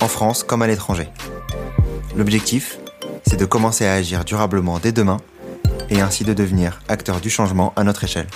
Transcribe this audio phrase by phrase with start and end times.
[0.00, 1.08] en France comme à l'étranger.
[2.16, 2.78] L'objectif,
[3.26, 5.18] c'est de commencer à agir durablement dès demain
[5.90, 8.26] et ainsi de devenir acteur du changement à notre échelle.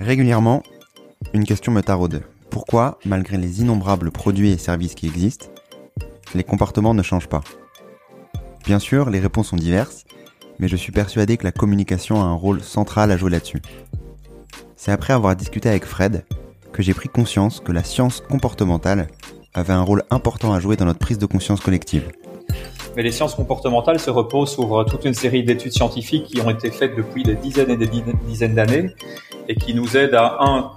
[0.00, 0.62] Régulièrement,
[1.34, 2.22] une question me taraude.
[2.50, 5.46] Pourquoi, malgré les innombrables produits et services qui existent,
[6.34, 7.42] les comportements ne changent pas?
[8.64, 10.04] Bien sûr, les réponses sont diverses,
[10.58, 13.62] mais je suis persuadé que la communication a un rôle central à jouer là-dessus.
[14.76, 16.24] C'est après avoir discuté avec Fred
[16.72, 19.08] que j'ai pris conscience que la science comportementale
[19.54, 22.10] avait un rôle important à jouer dans notre prise de conscience collective.
[22.96, 26.50] Mais les sciences comportementales se reposent sur euh, toute une série d'études scientifiques qui ont
[26.50, 27.88] été faites depuis des dizaines et des
[28.26, 28.90] dizaines d'années
[29.48, 30.72] et qui nous aident à, un,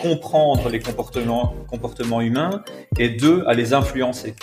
[0.00, 2.62] comprendre les comportements, comportements humains
[2.98, 4.34] et deux, à les influencer.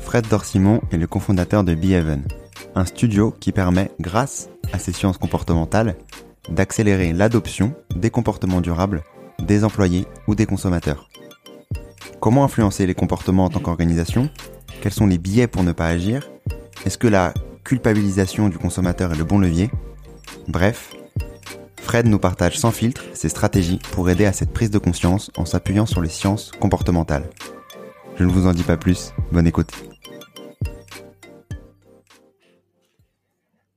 [0.00, 2.22] Fred Dorsimon est le cofondateur de BeHaven,
[2.74, 5.96] un studio qui permet, grâce à ces sciences comportementales,
[6.48, 9.02] d'accélérer l'adoption des comportements durables
[9.42, 11.08] des employés ou des consommateurs.
[12.20, 14.30] Comment influencer les comportements en tant qu'organisation?
[14.80, 16.30] Quels sont les biais pour ne pas agir?
[16.86, 17.34] Est-ce que la
[17.64, 19.70] culpabilisation du consommateur est le bon levier?
[20.48, 20.92] Bref,
[21.80, 25.44] Fred nous partage sans filtre ses stratégies pour aider à cette prise de conscience en
[25.44, 27.28] s'appuyant sur les sciences comportementales.
[28.16, 29.72] Je ne vous en dis pas plus, bonne écoute.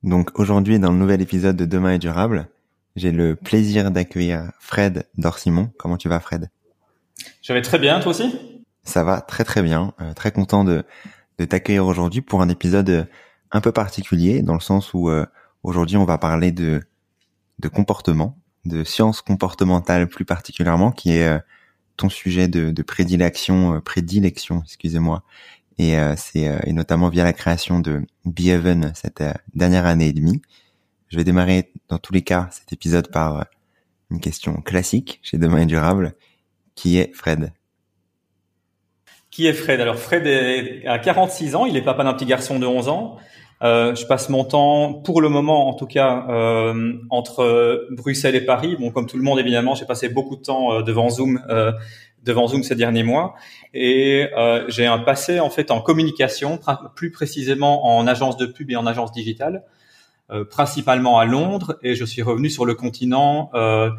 [0.02, 2.48] Donc aujourd'hui, dans le nouvel épisode de Demain est durable,
[2.96, 5.70] j'ai le plaisir d'accueillir Fred Dorsimon.
[5.78, 6.50] Comment tu vas, Fred?
[7.42, 8.34] Je vais très bien, toi aussi?
[8.82, 9.94] Ça va très très bien.
[10.00, 10.84] Euh, très content de,
[11.38, 13.04] de t'accueillir aujourd'hui pour un épisode euh,
[13.52, 15.24] un peu particulier, dans le sens où euh,
[15.62, 16.82] aujourd'hui on va parler de,
[17.60, 21.40] de comportement, de sciences comportementales plus particulièrement, qui est
[21.96, 25.22] ton sujet de, de prédilection, prédilection, excusez-moi,
[25.78, 30.08] et euh, c'est euh, et notamment via la création de Behaven cette euh, dernière année
[30.08, 30.42] et demie.
[31.08, 33.46] Je vais démarrer dans tous les cas cet épisode par
[34.10, 36.14] une question classique chez Demain et Durable.
[36.74, 37.52] Qui est Fred?
[39.30, 39.80] Qui est Fred?
[39.80, 43.16] Alors Fred est à 46 ans, il est papa d'un petit garçon de 11 ans.
[43.62, 48.44] Euh, je passe mon temps, pour le moment en tout cas, euh, entre Bruxelles et
[48.44, 48.76] Paris.
[48.78, 51.40] Bon, comme tout le monde évidemment, j'ai passé beaucoup de temps devant Zoom
[52.26, 53.36] devant Zoom ces derniers mois.
[53.72, 56.58] Et euh, j'ai un passé en fait en communication,
[56.94, 59.75] plus précisément en agence de pub et en agence digitale, euh,
[60.50, 61.78] principalement à Londres.
[61.82, 63.90] Et je suis revenu sur le continent euh,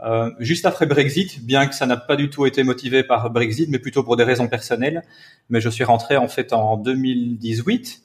[0.00, 3.68] euh juste après Brexit, bien que ça n'a pas du tout été motivé par Brexit,
[3.70, 5.02] mais plutôt pour des raisons personnelles.
[5.50, 8.02] Mais je suis rentré en fait en 2018.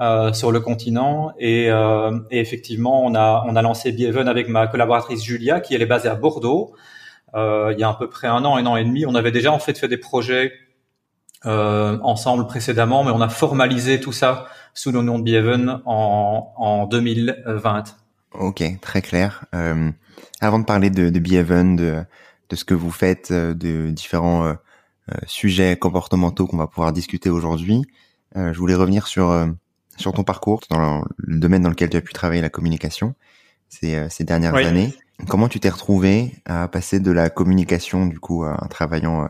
[0.00, 4.48] Euh, sur le continent et, euh, et, effectivement on a on a lancé Behaven avec
[4.48, 6.74] ma collaboratrice Julia qui elle est basée à Bordeaux
[7.34, 9.06] euh, il y a à peu près un an, un an et demi.
[9.06, 10.52] On avait déjà en fait fait des projets
[11.46, 16.52] euh, ensemble précédemment, mais on a formalisé tout ça sous le nom de Behaven en,
[16.56, 17.84] en 2020.
[18.34, 19.44] Ok, très clair.
[19.54, 19.90] Euh,
[20.40, 22.02] avant de parler de, de Behaven, de,
[22.48, 24.54] de ce que vous faites, euh, de différents euh,
[25.10, 27.82] euh, sujets comportementaux qu'on va pouvoir discuter aujourd'hui,
[28.34, 29.46] je voulais revenir sur
[29.98, 33.14] sur ton parcours dans le domaine dans lequel tu as pu travailler la communication
[33.68, 34.94] ces, ces dernières années.
[35.28, 39.28] Comment tu t'es retrouvé à passer de la communication, du coup, en travaillant euh,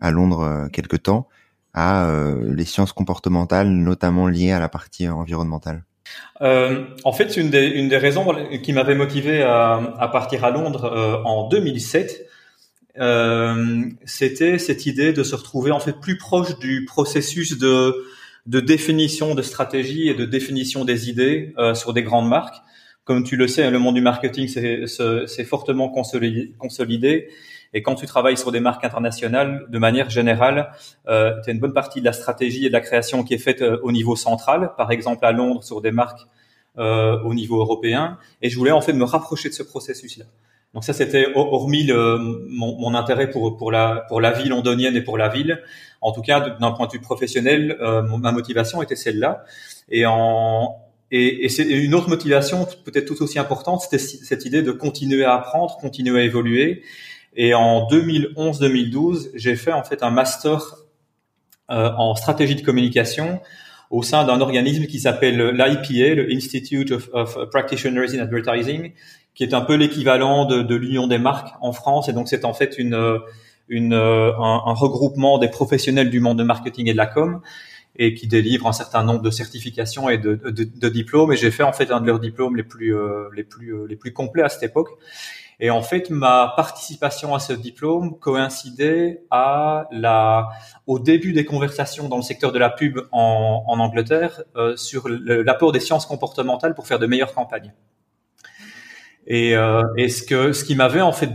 [0.00, 1.28] à Londres euh, quelque temps,
[1.74, 5.84] à euh, les sciences comportementales, notamment liées à la partie environnementale.
[6.40, 8.26] Euh, en fait, une des, une des raisons
[8.62, 12.28] qui m'avait motivé à, à, partir à Londres en 2007,
[13.00, 18.06] euh, c'était cette idée de se retrouver en fait plus proche du processus de,
[18.46, 22.56] de définition de stratégie et de définition des idées euh, sur des grandes marques.
[23.04, 27.28] Comme tu le sais, le monde du marketing c'est fortement consolidé,
[27.74, 30.70] Et quand tu travailles sur des marques internationales, de manière générale,
[31.08, 33.38] euh, tu as une bonne partie de la stratégie et de la création qui est
[33.38, 36.26] faite euh, au niveau central, par exemple à Londres sur des marques
[36.78, 38.16] euh, au niveau européen.
[38.42, 40.24] Et je voulais en fait me rapprocher de ce processus-là.
[40.72, 42.18] Donc ça, c'était hormis le,
[42.48, 45.62] mon, mon, intérêt pour, pour, la, pour la vie londonienne et pour la ville.
[46.00, 49.44] En tout cas, d'un point de vue professionnel, euh, ma motivation était celle-là.
[49.88, 50.04] Et
[51.10, 55.24] et, et c'est une autre motivation, peut-être tout aussi importante, c'était cette idée de continuer
[55.24, 56.82] à apprendre, continuer à évoluer.
[57.36, 60.76] Et en 2011-2012, j'ai fait en fait un master
[61.70, 63.40] euh, en stratégie de communication
[63.90, 68.92] au sein d'un organisme qui s'appelle l'IPA, le Institute of, of, Practitioners in Advertising,
[69.34, 72.08] qui est un peu l'équivalent de, de l'Union des marques en France.
[72.08, 73.20] Et donc c'est en fait une
[73.68, 77.40] une, un, un, regroupement des professionnels du monde de marketing et de la com
[77.96, 81.32] et qui délivre un certain nombre de certifications et de, de, de diplômes.
[81.32, 83.86] Et j'ai fait en fait un de leurs diplômes les plus euh, les plus euh,
[83.88, 84.88] les plus complets à cette époque.
[85.60, 90.48] Et en fait, ma participation à ce diplôme coïncidait à la,
[90.86, 95.08] au début des conversations dans le secteur de la pub en, en Angleterre euh, sur
[95.08, 97.72] l'apport des sciences comportementales pour faire de meilleures campagnes.
[99.26, 101.30] Et, euh, et ce que ce qui m'avait en fait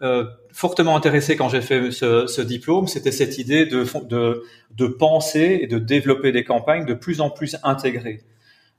[0.00, 4.42] euh, fortement intéressé quand j'ai fait ce, ce diplôme, c'était cette idée de, de,
[4.74, 8.22] de penser et de développer des campagnes de plus en plus intégrées.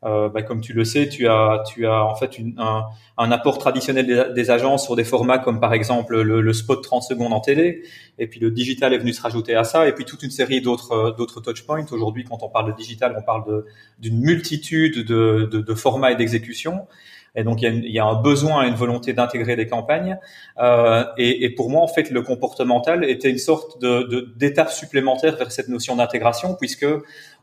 [0.05, 2.85] Euh, bah, comme tu le sais, tu as, tu as en fait une, un,
[3.17, 7.03] un, apport traditionnel des, agences sur des formats comme par exemple le, le, spot 30
[7.03, 7.83] secondes en télé,
[8.17, 10.61] et puis le digital est venu se rajouter à ça, et puis toute une série
[10.61, 11.85] d'autres d'autres touchpoints.
[11.91, 13.65] Aujourd'hui, quand on parle de digital, on parle
[13.99, 16.87] d'une multitude de, de, de formats et d'exécutions.
[17.35, 19.67] Et donc, il y, a il y a un besoin et une volonté d'intégrer des
[19.67, 20.17] campagnes.
[20.59, 25.35] Euh, et, et, pour moi, en fait, le comportemental était une sorte de, d'étape supplémentaire
[25.35, 26.87] vers cette notion d'intégration, puisque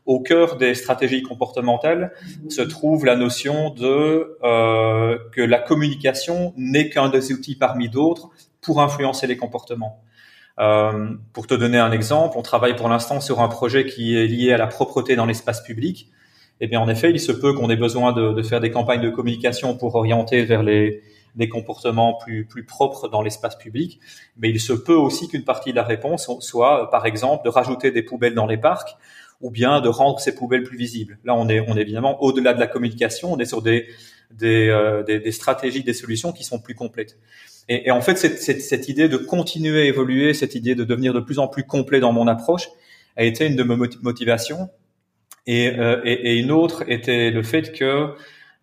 [0.07, 2.13] au cœur des stratégies comportementales
[2.49, 8.29] se trouve la notion de euh, que la communication n'est qu'un des outils parmi d'autres
[8.61, 10.01] pour influencer les comportements.
[10.59, 14.27] Euh, pour te donner un exemple, on travaille pour l'instant sur un projet qui est
[14.27, 16.09] lié à la propreté dans l'espace public.
[16.61, 19.01] Eh bien en effet, il se peut qu'on ait besoin de, de, faire des campagnes
[19.01, 21.03] de communication pour orienter vers les,
[21.35, 23.99] des comportements plus, plus propres dans l'espace public,
[24.37, 27.91] mais il se peut aussi qu'une partie de la réponse soit, par exemple, de rajouter
[27.91, 28.97] des poubelles dans les parcs
[29.41, 31.19] ou bien de rendre ces poubelles plus visibles.
[31.23, 33.87] Là, on est, on est évidemment au-delà de la communication, on est sur des,
[34.31, 37.17] des, euh, des, stratégies, des solutions qui sont plus complètes.
[37.69, 40.83] Et, et en fait, cette, cette, cette, idée de continuer à évoluer, cette idée de
[40.83, 42.69] devenir de plus en plus complet dans mon approche,
[43.15, 44.69] a été une de mes motivations
[45.47, 48.13] et, euh, et, une autre était le fait que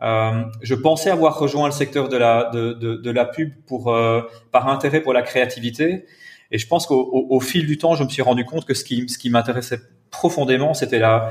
[0.02, 3.92] euh, je pensais avoir rejoint le secteur de la, de, de, de la pub pour,
[3.92, 4.20] euh,
[4.52, 6.04] par intérêt pour la créativité.
[6.50, 8.84] Et je pense qu'au au, fil du temps, je me suis rendu compte que ce
[8.84, 9.80] qui, ce qui m'intéressait
[10.14, 11.30] profondément, c'était la,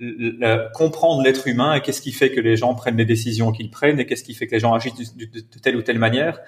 [0.00, 3.70] la, comprendre l'être humain et qu'est-ce qui fait que les gens prennent les décisions qu'ils
[3.70, 5.26] prennent et qu'est-ce qui fait que les gens agissent de,
[5.62, 6.40] telle ou telle manière.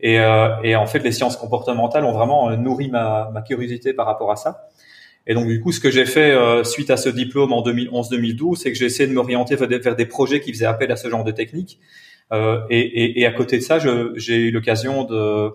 [0.00, 4.06] Et, euh, et, en fait, les sciences comportementales ont vraiment nourri ma, ma curiosité par
[4.06, 4.68] rapport à ça.
[5.26, 8.56] Et donc du coup, ce que j'ai fait euh, suite à ce diplôme en 2011-2012,
[8.56, 11.24] c'est que j'ai essayé de m'orienter vers, des projets qui faisaient appel à ce genre
[11.24, 11.78] de techniques.
[12.32, 15.52] Euh, et, et, et, à côté de ça, j'ai eu l'occasion de,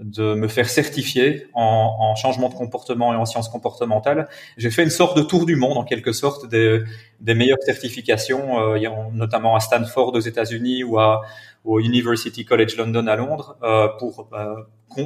[0.00, 4.28] de me faire certifier en, en, changement de comportement et en sciences comportementales.
[4.58, 6.82] J'ai fait une sorte de tour du monde, en quelque sorte, des,
[7.20, 11.22] des meilleures certifications, euh, notamment à Stanford aux États-Unis ou à,
[11.64, 14.54] au University College London à Londres, euh, pour euh,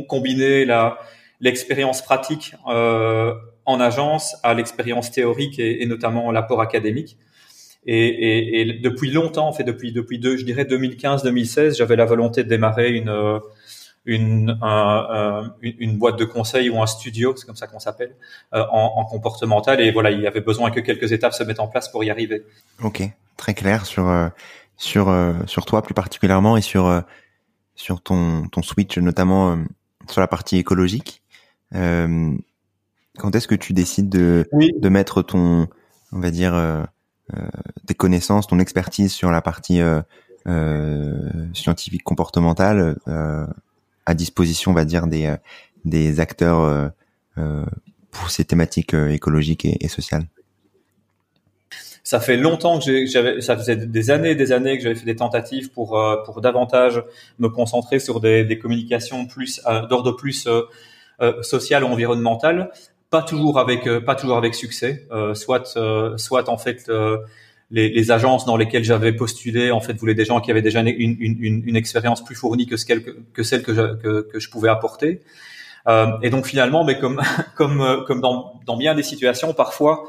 [0.08, 0.98] combiner la
[1.42, 3.32] l'expérience pratique euh,
[3.64, 7.16] en agence à l'expérience théorique et, et notamment l'apport académique.
[7.86, 12.04] Et, et, et, depuis longtemps, en fait, depuis depuis deux, je dirais 2015-2016, j'avais la
[12.04, 13.40] volonté de démarrer une
[14.10, 18.14] une, un, une, une boîte de conseil ou un studio, c'est comme ça qu'on s'appelle,
[18.54, 19.80] euh, en, en, comportemental.
[19.80, 22.10] Et voilà, il y avait besoin que quelques étapes se mettent en place pour y
[22.10, 22.44] arriver.
[22.82, 23.02] Ok,
[23.36, 24.28] très clair sur euh,
[24.76, 27.00] sur euh, sur toi plus particulièrement et sur euh,
[27.74, 29.58] sur ton ton switch notamment
[30.08, 31.22] sur la partie écologique.
[31.74, 32.36] Euh,
[33.18, 35.68] quand est-ce que tu décides de, de mettre ton,
[36.12, 36.82] on va dire, euh,
[37.36, 37.48] euh,
[37.86, 40.00] tes connaissances, ton expertise sur la partie euh,
[40.46, 43.46] euh scientifique comportementale euh,
[44.06, 45.34] à disposition, on va dire, des,
[45.84, 46.92] des acteurs
[48.10, 50.26] pour ces thématiques écologiques et, sociales
[52.02, 55.04] ça fait longtemps que j'avais, ça faisait des années, et des années que j'avais fait
[55.04, 57.04] des tentatives pour pour davantage
[57.38, 62.72] me concentrer sur des, communications plus d'ordre plus euh, social ou environnemental
[63.10, 65.06] pas toujours avec euh, pas toujours avec succès.
[65.10, 66.90] Euh, soit euh, soit en fait
[67.70, 70.80] les, les, agences dans lesquelles j'avais postulé en fait voulaient des gens qui avaient déjà
[70.80, 74.40] une, une, une, une expérience plus fournie que, ce que celle que je, que, que,
[74.40, 75.20] je pouvais apporter.
[76.22, 77.20] et donc finalement, mais comme
[77.54, 80.08] comme comme dans, dans bien des situations, parfois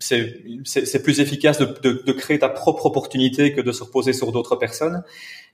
[0.00, 4.32] c'est plus efficace de, de, de, créer ta propre opportunité que de se reposer sur
[4.32, 5.02] d'autres personnes.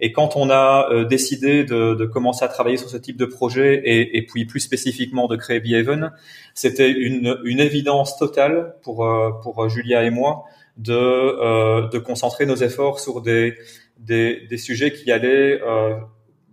[0.01, 3.25] Et quand on a euh, décidé de, de, commencer à travailler sur ce type de
[3.25, 6.13] projet et, et puis plus spécifiquement de créer Behaven,
[6.55, 10.45] c'était une, une, évidence totale pour, euh, pour Julia et moi
[10.77, 13.55] de, euh, de concentrer nos efforts sur des,
[13.99, 15.61] des, des sujets qui allaient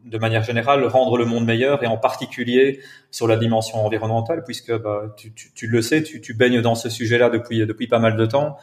[0.06, 2.80] de manière générale, rendre le monde meilleur et en particulier
[3.12, 6.76] sur la dimension environnementale, puisque bah, tu, tu, tu, le sais, tu, tu baignes dans
[6.76, 8.58] ce sujet-là depuis, depuis pas mal de temps.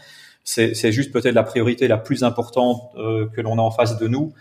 [0.45, 4.07] C'est juste peut-être la priorité la plus importante euh, que l'on a en face de
[4.07, 4.33] nous.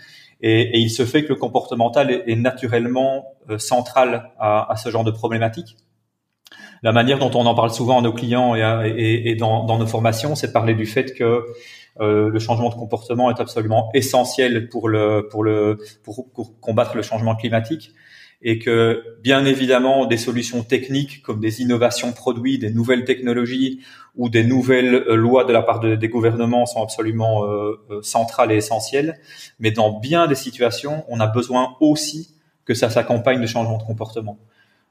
[0.41, 4.75] Et, et, il se fait que le comportemental est, est naturellement euh, central à, à,
[4.75, 5.77] ce genre de problématique.
[6.83, 9.79] La manière dont on en parle souvent à nos clients et, et, et dans, dans,
[9.79, 11.43] nos formations, c'est de parler du fait que
[12.01, 16.25] euh, le changement de comportement est absolument essentiel pour le pour le pour,
[16.59, 17.93] combattre le changement climatique
[18.41, 23.79] et que bien évidemment des solutions techniques comme des innovations produits, des nouvelles technologies
[24.15, 28.57] ou des nouvelles euh, lois de la part des gouvernements sont absolument euh, centrales et
[28.57, 29.19] essentielles.
[29.59, 32.35] Mais dans bien des situations, on a besoin aussi
[32.65, 34.37] que ça s'accompagne de changements de comportement.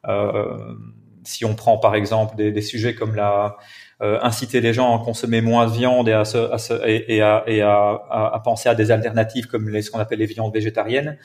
[0.08, 0.74] Euh,
[1.24, 3.56] si on prend par exemple des, des sujets comme la
[4.02, 7.22] euh, inciter les gens à consommer moins de viande et à, se, à, se, et,
[7.22, 10.52] à, et à, à, penser à des alternatives comme les, ce qu'on appelle les viandes
[10.52, 11.16] végétariennes.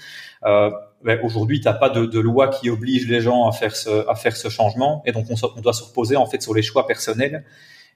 [0.46, 0.70] Euh,
[1.04, 4.08] ben Aujourd'hui, tu n'as pas de, de, loi qui oblige les gens à faire ce,
[4.08, 6.62] à faire ce changement, et donc on, on, doit se reposer en fait sur les
[6.62, 7.44] choix personnels.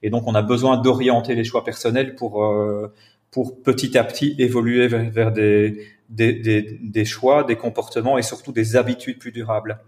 [0.02, 2.92] Et donc on a besoin d'orienter les choix personnels pour euh,
[3.30, 8.76] pour petit à petit évoluer vers, des, des, des, choix, des comportements et surtout des
[8.76, 9.80] habitudes plus durables.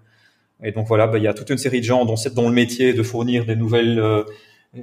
[0.63, 2.55] Et donc voilà, ben, il y a toute une série de gens dont, dont le
[2.55, 4.25] métier de fournir des nouvelles euh,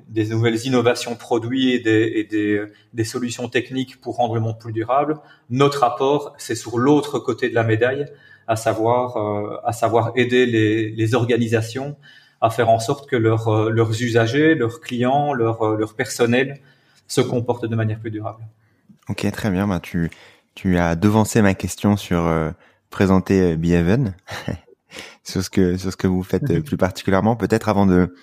[0.09, 2.63] des nouvelles innovations produits et, des, et des,
[2.93, 5.17] des, solutions techniques pour rendre le monde plus durable.
[5.51, 8.07] Notre apport, c'est sur l'autre côté de la médaille,
[8.47, 11.95] à savoir, euh, à savoir aider les, les, organisations
[12.43, 16.59] à faire en sorte que leurs, euh, leurs usagers, leurs clients, leur, euh, leur personnel
[17.07, 18.43] se comportent de manière plus durable.
[19.07, 19.65] Ok, très bien.
[19.65, 20.11] Bah, tu,
[20.53, 22.51] tu as devancé ma question sur euh,
[22.89, 24.13] présenter Behaven,
[25.23, 27.35] sur ce que sur ce que vous faites plus particulièrement.
[27.35, 28.15] Peut-être avant de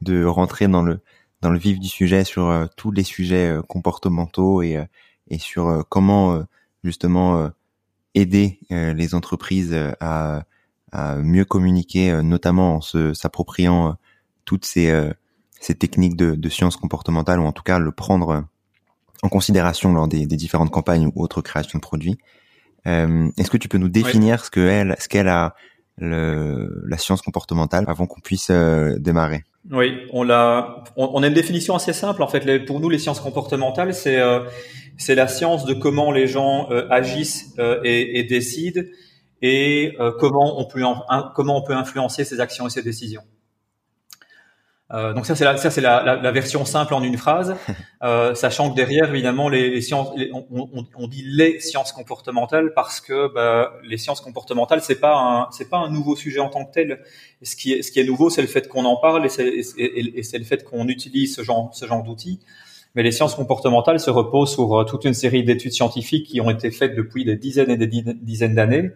[0.00, 1.00] de rentrer dans le
[1.42, 4.84] dans le vif du sujet sur euh, tous les sujets euh, comportementaux et euh,
[5.28, 6.44] et sur comment
[6.84, 7.50] justement
[8.14, 10.44] aider les entreprises à,
[10.92, 13.96] à mieux communiquer, notamment en se s'appropriant
[14.44, 15.10] toutes ces
[15.58, 18.44] ces techniques de, de sciences comportementales ou en tout cas le prendre
[19.24, 22.18] en considération lors des, des différentes campagnes ou autres créations de produits.
[22.86, 25.56] Euh, Est-ce que tu peux nous définir ce que elle, ce qu'elle a
[25.98, 30.84] le, la science comportementale avant qu'on puisse démarrer oui, on l'a.
[30.96, 32.64] On, a une définition assez simple en fait.
[32.66, 34.40] pour nous, les sciences comportementales, c'est euh,
[35.08, 38.82] la science de comment les gens euh, agissent euh, et, et, décident
[39.42, 40.82] et comment on peut
[41.34, 43.22] comment on peut influencer ces actions et ces décisions.
[44.92, 47.56] Euh, donc ça c'est la, ça c'est la, la, la, version simple en une phrase,
[48.04, 52.72] euh, sachant que derrière évidemment les, les sciences, on, on, on, dit les sciences comportementales
[52.72, 56.50] parce que bah, les sciences comportementales c'est pas un c'est pas un nouveau sujet en
[56.50, 57.02] tant que tel.
[57.42, 59.48] ce qui est ce qui est nouveau c'est le fait qu'on en parle et c'est,
[59.48, 62.38] et, et c'est le fait qu'on utilise ce genre ce genre d'outils.
[62.94, 66.48] Mais les sciences comportementales se reposent sur euh, toute une série d'études scientifiques qui ont
[66.48, 68.92] été faites depuis des dizaines et des dizaines d'années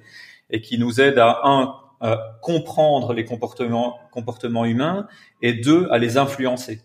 [0.51, 5.07] et qui nous aident à un euh, comprendre les comportements, comportements humains
[5.43, 6.81] et deux, à les influencer.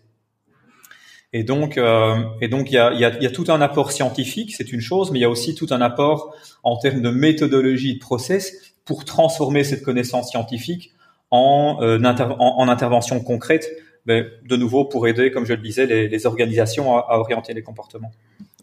[1.32, 3.92] Et donc, euh, et donc, il y a, y, a, y a, tout un apport
[3.92, 7.10] scientifique, c'est une chose, mais il y a aussi tout un apport en termes de
[7.10, 10.92] méthodologie, de process, pour transformer cette connaissance scientifique
[11.30, 13.68] en, euh, en, intervention concrète,
[14.06, 17.52] mais de nouveau pour aider, comme je le disais, les, les organisations à, à, orienter
[17.52, 18.12] les comportements.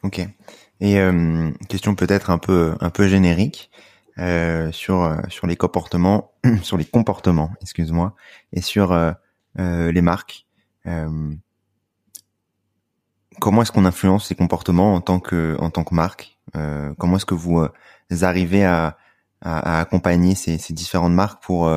[0.04, 0.20] Ok.
[0.80, 3.70] Et euh, question peut-être un peu un peu générique.
[4.20, 8.14] Euh, sur euh, sur les comportements, sur les comportements, excuse-moi,
[8.52, 9.12] et sur euh,
[9.92, 10.46] les marques.
[13.40, 16.38] comment est-ce qu'on influence ces comportements en tant que en tant que marque?
[17.00, 17.66] Comment est-ce que vous
[18.22, 18.98] arrivez à,
[19.42, 21.72] à, accompagner ces, différentes marques pour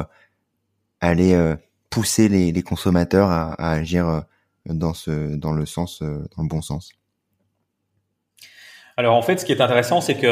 [1.01, 1.55] aller
[1.91, 4.25] pousser les, consommateurs à, à, agir
[4.67, 6.93] dans ce dans le sens dans le bon sens?
[8.97, 10.27] Alors en fait, ce qui est intéressant, c'est que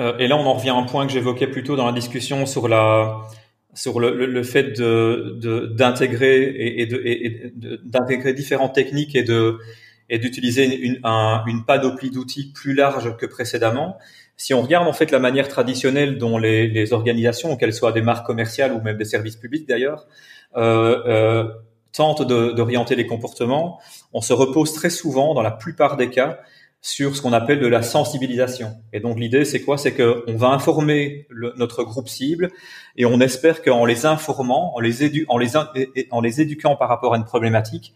[0.00, 1.92] euh, et là on en revient à un point que j'évoquais plus tôt dans la
[1.92, 3.22] discussion sur la
[3.74, 7.52] sur le, le, fait de d'intégrer et, et,
[7.84, 9.58] d'intégrer différentes techniques et de
[10.10, 13.96] et d'utiliser une, un, une panoplie d'outils plus large que précédemment.
[14.36, 18.02] Si on regarde en fait la manière traditionnelle dont les, les organisations, qu'elles soient des
[18.02, 20.06] marques commerciales ou même des services publics d'ailleurs,
[20.56, 21.50] euh, euh,
[21.92, 23.80] tentent d'orienter les comportements,
[24.12, 26.40] on se repose très souvent, dans la plupart des cas,
[26.84, 28.74] sur ce qu'on appelle de la sensibilisation.
[28.92, 29.78] Et donc l'idée, c'est quoi?
[29.78, 32.50] C'est qu'on va informer le, notre groupe cible
[32.96, 35.52] et on espère qu'en les informant, en les, édu en, les
[36.10, 37.94] en les éduquant par rapport à une problématique,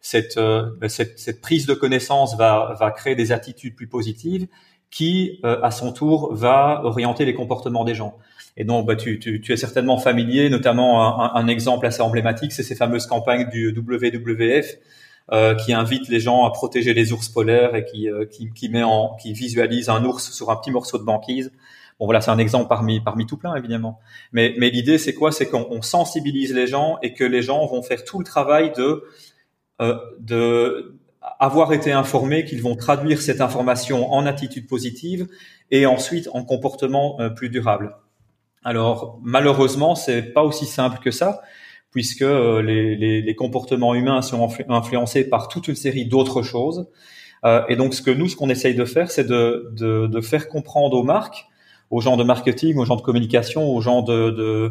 [0.00, 4.48] cette, euh, ben, cette, cette, prise de connaissance va, va créer des attitudes plus positives
[4.90, 8.18] qui, euh, à son tour, va orienter les comportements des gens.
[8.56, 12.52] Et donc, bah, tu, tu, tu, es certainement familier, notamment un, un exemple assez emblématique,
[12.52, 14.76] c'est ces fameuses campagnes du WWF
[15.32, 18.68] euh, qui invite les gens à protéger les ours polaires et qui, euh, qui, qui,
[18.68, 21.50] met en, qui visualise un ours sur un petit morceau de banquise.
[21.98, 24.00] Bon voilà, c'est un exemple parmi parmi tout plein évidemment.
[24.32, 25.32] Mais mais l'idée c'est quoi?
[25.32, 29.04] C'est qu'on sensibilise les gens et que les gens vont faire tout le travail de
[29.80, 30.98] euh, de
[31.38, 35.26] avoir été informés, qu'ils vont traduire cette information en attitude positive
[35.70, 37.96] et ensuite en comportement euh, plus durable.
[38.62, 41.42] Alors malheureusement, c'est pas aussi simple que ça
[41.94, 46.88] puisque euh, les, les, les, comportements humains sont influencés par toute une série d'autres choses.
[47.44, 50.20] Euh, et donc, ce que nous, ce qu'on essaye de faire, c'est de, de, de,
[50.20, 51.46] faire comprendre aux marques,
[51.90, 54.70] aux gens de marketing, aux gens de communication, aux gens de, de,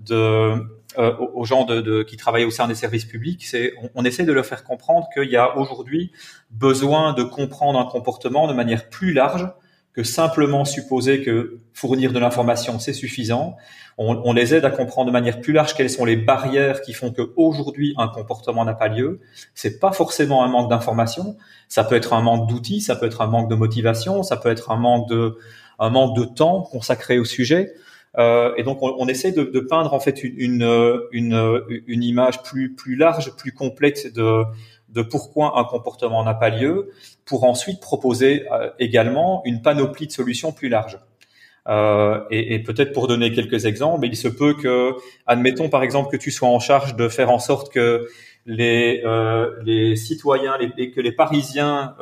[0.00, 0.54] de
[0.98, 4.04] euh, aux gens de, de, qui travaillent au sein des services publics, c'est on, on,
[4.06, 6.10] essaie de leur faire comprendre qu'il y a aujourd'hui
[6.50, 9.46] besoin de comprendre un comportement de manière plus large
[9.92, 13.56] que simplement supposer que fournir de l'information c'est suffisant.
[13.98, 16.94] On, on, les aide à comprendre de manière plus large quelles sont les barrières qui
[16.94, 19.20] font qu'aujourd'hui un comportement n'a pas lieu.
[19.54, 21.36] C'est pas forcément un manque d'information,
[21.68, 24.50] ça peut être un manque d'outils, ça peut être un manque de motivation, ça peut
[24.50, 25.36] être un manque de
[25.78, 27.74] un manque de temps consacré au sujet.
[28.18, 30.68] Euh, et donc on, on essaie de, de, peindre en fait une,
[31.12, 34.42] une, une, image plus plus large, plus complète de
[34.92, 36.90] de pourquoi un comportement n'a pas lieu,
[37.24, 40.98] pour ensuite proposer euh, également une panoplie de solutions plus large.
[41.68, 44.94] Euh, et, peut-être pour donner quelques exemples, il se peut que,
[45.26, 48.08] admettons par exemple que tu sois en charge de faire en sorte que
[48.46, 51.94] les, euh, les citoyens, les, que les Parisiens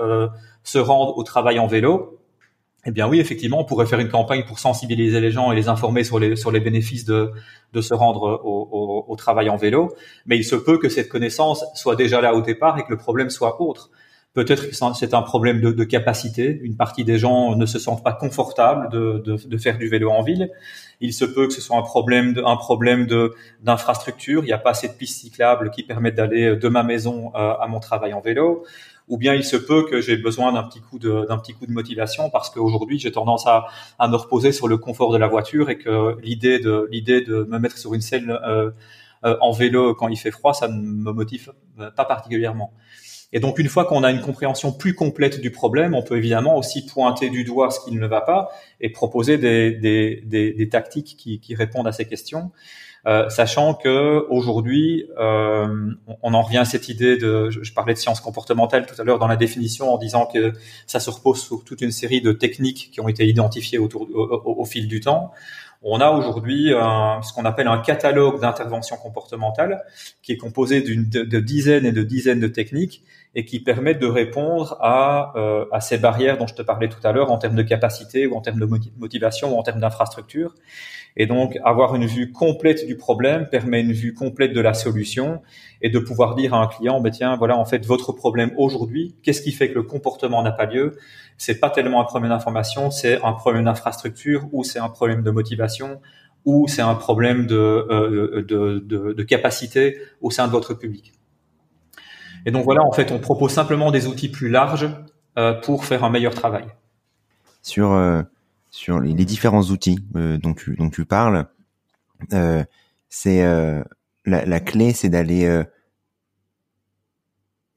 [0.64, 2.19] se rendent au travail en vélo.
[2.87, 5.68] Eh bien oui, effectivement, on pourrait faire une campagne pour sensibiliser les gens et les
[5.68, 7.30] informer sur les, sur les bénéfices de,
[7.75, 9.94] de se rendre au, au, travail en vélo.
[10.25, 12.96] Mais il se peut que cette connaissance soit déjà là au départ et que le
[12.96, 13.90] problème soit autre.
[14.32, 16.60] Peut-être que c'est un problème de, de, capacité.
[16.62, 20.22] Une partie des gens ne se sentent pas confortables de, de, faire du vélo en
[20.22, 20.50] ville.
[21.00, 23.07] Il se peut que ce soit un problème, de, un problème
[23.62, 24.42] d'infrastructure.
[24.42, 27.66] Il n'y a pas assez de pistes cyclables qui permettent d'aller de ma maison à
[27.69, 28.64] mon travail en vélo
[29.11, 31.66] ou bien il se peut que j'ai besoin d'un petit coup de d'un petit coup
[31.66, 33.66] de motivation parce qu'aujourd'hui j'ai tendance à,
[33.99, 37.42] à me reposer sur le confort de la voiture et que l'idée de l'idée de
[37.45, 38.71] me mettre sur une selle euh,
[39.25, 41.52] euh, en vélo quand il fait froid ça ne me motive
[41.97, 42.73] pas particulièrement.
[43.32, 46.56] Et donc une fois qu'on a une compréhension plus complète du problème, on peut évidemment
[46.56, 50.68] aussi pointer du doigt ce qui ne va pas et proposer des, des, des, des
[50.68, 52.50] tactiques qui, qui, répondent à ces questions.
[53.06, 57.99] Euh, sachant que aujourd'hui, euh, on en revient à cette idée de, je, parlais de
[57.99, 60.52] sciences comportementales tout à l'heure dans la définition en disant que
[60.87, 64.64] ça se repose sur toute une série de techniques qui ont été identifiées autour, au,
[64.66, 65.32] fil du temps.
[65.82, 66.72] On a aujourd'hui
[67.22, 69.82] ce qu'on appelle un catalogue d'interventions comportementales
[70.22, 73.02] qui est composé d'une de, dizaines et de dizaines de techniques
[73.34, 77.05] et qui permettent de répondre à, euh, à ces barrières dont je te parlais tout
[77.05, 80.55] à l'heure en termes de capacité ou en termes de motivation ou en termes d'infrastructure.
[81.16, 85.42] Et donc, avoir une vue complète du problème permet une vue complète de la solution
[85.83, 89.16] et de pouvoir dire à un client, ben tiens, voilà, en fait, votre problème aujourd'hui,
[89.22, 90.96] qu'est-ce qui fait que le comportement n'a pas lieu?
[91.37, 95.31] C'est pas tellement un problème d'information, c'est un problème d'infrastructure ou c'est un problème de
[95.31, 96.00] motivation
[96.44, 101.12] ou c'est un problème de, euh, de, de, de capacité au sein de votre public.
[102.46, 104.88] Et donc voilà, en fait, on propose simplement des outils plus larges
[105.38, 106.64] euh, pour faire un meilleur travail.
[107.62, 108.22] Sur euh,
[108.70, 111.46] sur les, différents outils euh, dont tu dont tu parles,
[112.33, 112.64] euh,
[113.09, 113.83] c'est euh,
[114.24, 115.64] la, la, clé, c'est d'aller euh,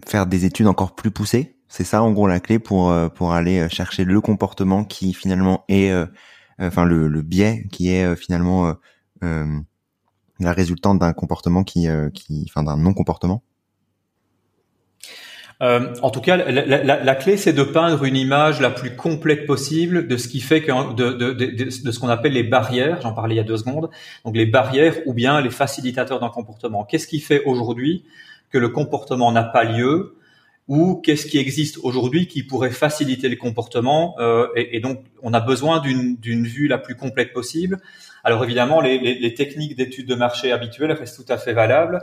[0.05, 1.57] faire des études encore plus poussées.
[1.67, 5.91] C'est ça, en gros, la clé pour pour aller chercher le comportement qui finalement est,
[6.59, 8.75] enfin le, le biais qui est finalement
[9.21, 13.41] la résultante d'un comportement qui qui, enfin d'un non comportement.
[15.61, 20.07] Euh, en tout cas, la, clé, c'est de peindre une image la plus complète possible
[20.07, 23.01] de ce qui fait que de, ce qu'on appelle les barrières.
[23.01, 23.89] J'en parlais il y a deux secondes.
[24.25, 26.83] Donc les barrières ou bien les facilitateurs d'un comportement.
[26.83, 28.03] Qu'est-ce qui fait aujourd'hui
[28.49, 30.15] que le comportement n'a pas lieu
[30.67, 35.41] ou qu'est-ce qui existe aujourd'hui qui pourrait faciliter le comportement euh, et, donc on a
[35.41, 37.79] besoin d'une vue la plus complète possible.
[38.23, 42.01] Alors évidemment, les, les, les techniques d'études de marché habituelles restent tout à fait valables.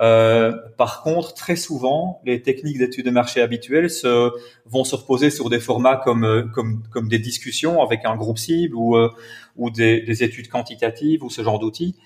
[0.00, 4.30] Euh, par contre, très souvent, les techniques d'études de marché habituelles se,
[4.64, 8.38] vont se reposer sur des formats comme, euh, comme, comme des discussions avec un groupe
[8.38, 9.10] cible ou, euh,
[9.56, 11.96] ou des, des, études quantitatives ou ce genre d'outils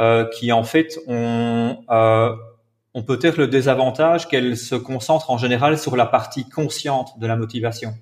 [0.00, 2.34] euh, qui en fait ont, euh,
[2.92, 7.36] ont peut-être le désavantage qu'elles se concentrent en général sur la partie consciente de la
[7.36, 7.94] motivation.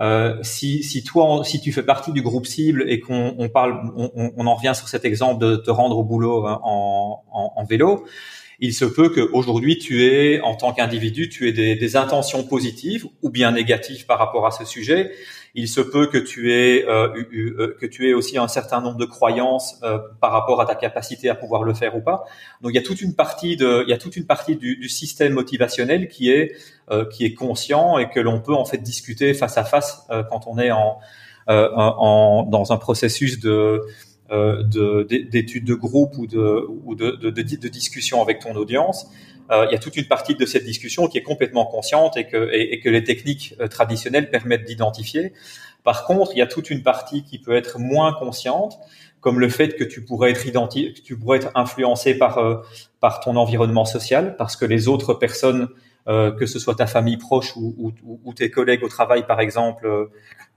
[0.00, 3.92] Euh, si, si toi, si tu fais partie du groupe cible et qu'on on parle,
[3.96, 7.64] on, on, en revient sur cet exemple de te rendre au boulot en, en, en
[7.64, 8.06] vélo,
[8.60, 13.06] il se peut qu'aujourd'hui tu aies, en tant qu'individu, tu aies des, des, intentions positives
[13.22, 15.12] ou bien négatives par rapport à ce sujet.
[15.54, 18.98] Il se peut que tu aies euh, euh, que tu aies aussi un certain nombre
[18.98, 22.24] de croyances euh, par rapport à ta capacité à pouvoir le faire ou pas.
[22.60, 24.76] Donc il y a toute une partie de, il y a toute une partie du,
[24.76, 26.54] du système motivationnel qui est
[27.12, 30.58] qui est conscient et que l'on peut en fait discuter face à face quand on
[30.58, 30.98] est en,
[31.46, 33.80] en dans un processus de euh,
[34.30, 39.08] d'études de, groupe ou de, ou de, de, de, discussion avec ton audience,
[39.50, 42.26] euh, il y a toute une partie de cette discussion qui est complètement consciente et
[42.26, 45.32] que, et, que les techniques euh, traditionnelles permettent d'identifier.
[45.82, 48.78] Par contre, il y a toute une partie qui peut être moins consciente,
[49.20, 52.62] comme le fait que tu pourrais être que tu pourrais être influencé par
[53.00, 55.68] par ton environnement social, parce que les autres personnes
[56.10, 59.40] euh, que ce soit ta famille proche ou, ou, ou, tes collègues au travail, par
[59.40, 60.06] exemple, euh,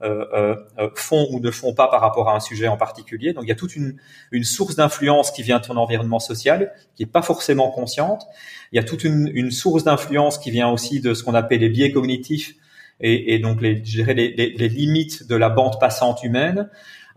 [0.02, 3.32] euh, euh, font ou ne font pas par rapport à un sujet en particulier.
[3.32, 3.96] Donc il y a toute une,
[4.32, 8.24] une source d'influence qui vient de ton environnement social, qui est pas forcément consciente.
[8.72, 11.60] Il y a toute une, une source d'influence qui vient aussi de ce qu'on appelle
[11.60, 12.54] les biais cognitifs
[13.00, 16.68] et, et donc les, je dirais les, les, limites de la bande passante humaine.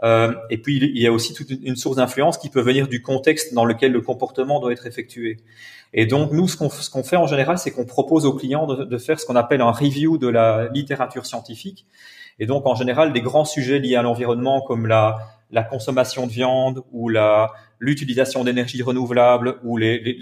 [0.04, 3.02] Euh, et puis il y a aussi toute une source d'influence qui peut venir du
[3.02, 5.38] contexte dans lequel le comportement doit être effectué.
[5.94, 9.20] Et donc nous, ce qu'on fait en général, c'est qu'on propose aux clients de, faire
[9.20, 11.86] ce qu'on appelle un review de la littérature scientifique.
[12.40, 16.84] Et donc en général, des grands sujets liés à l'environnement comme la consommation de viande
[16.92, 17.10] ou
[17.80, 20.20] l'utilisation d'énergie renouvelable ou les,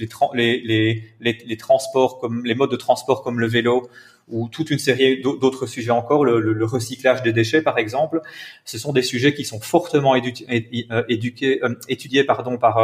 [1.19, 3.89] les transports comme les modes de transport comme le vélo
[4.27, 8.21] ou toute une série d'autres sujets encore, le, recyclage des déchets par exemple.
[8.63, 12.77] Ce sont des sujets qui sont fortement euh, éduqués, euh, étudiés pardon, par,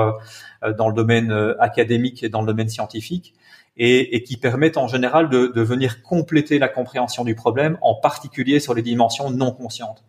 [0.64, 3.34] euh, dans le domaine académique et dans le domaine scientifique.
[3.78, 8.76] Et, qui permettent en général de, venir compléter la compréhension du problème, en particulier sur
[8.76, 10.04] les dimensions non conscientes.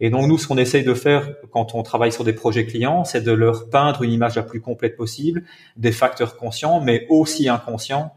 [0.00, 3.04] Et donc nous, ce qu'on essaye de faire quand on travaille sur des projets clients,
[3.04, 5.44] c'est de leur peindre une image la plus complète possible,
[5.76, 8.12] des facteurs conscients, mais aussi inconscients,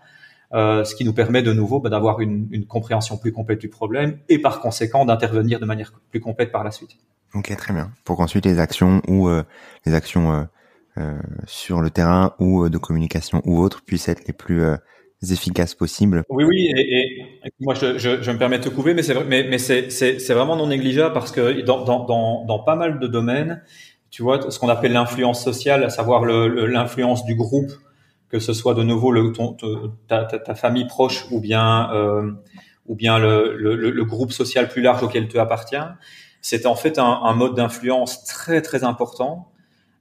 [0.53, 3.69] euh, ce qui nous permet de nouveau bah, d'avoir une, une, compréhension plus complète du
[3.69, 6.91] problème et par conséquent d'intervenir de manière plus complète par la suite.
[7.33, 7.91] Ok, très bien.
[8.03, 9.43] Pour qu'ensuite les actions ou euh,
[9.85, 10.47] les actions
[10.97, 14.63] euh, sur le terrain ou de communication ou autres puissent être les plus
[15.31, 16.23] efficaces possibles.
[16.29, 19.15] Oui, oui, et, et moi je, je, je, me permets de te couper, mais c'est
[19.25, 23.07] mais, mais c'est vraiment non négligeable parce que dans, dans, dans, dans pas mal de
[23.07, 23.63] domaines,
[24.11, 27.71] tu vois, ce qu'on appelle l'influence sociale, à savoir l'influence du groupe
[28.33, 29.13] que ce soit de nouveau
[30.07, 32.31] ta, famille proche ou bien euh,
[32.87, 35.97] le, groupe social plus large auquel tu appartiens,
[36.41, 39.51] c'est en fait un, mode d'influence très très important,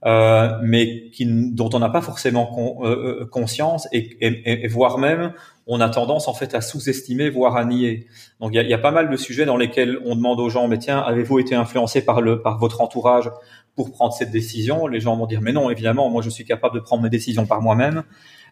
[0.06, 5.34] euh, mais dont on n'a pas forcément euh, conscience et, voire même
[5.66, 8.06] on a tendance en fait à sous-estimer, voire à nier.
[8.40, 10.78] Donc il y a, pas mal de sujets dans lesquels on demande aux gens, mais
[10.78, 12.22] tiens, avez-vous été influencé par
[12.58, 13.30] votre entourage
[13.76, 14.86] pour prendre cette décision.
[14.86, 17.46] Les gens vont dire mais non, évidemment, moi je suis capable de prendre mes décisions
[17.46, 18.04] par moi-même.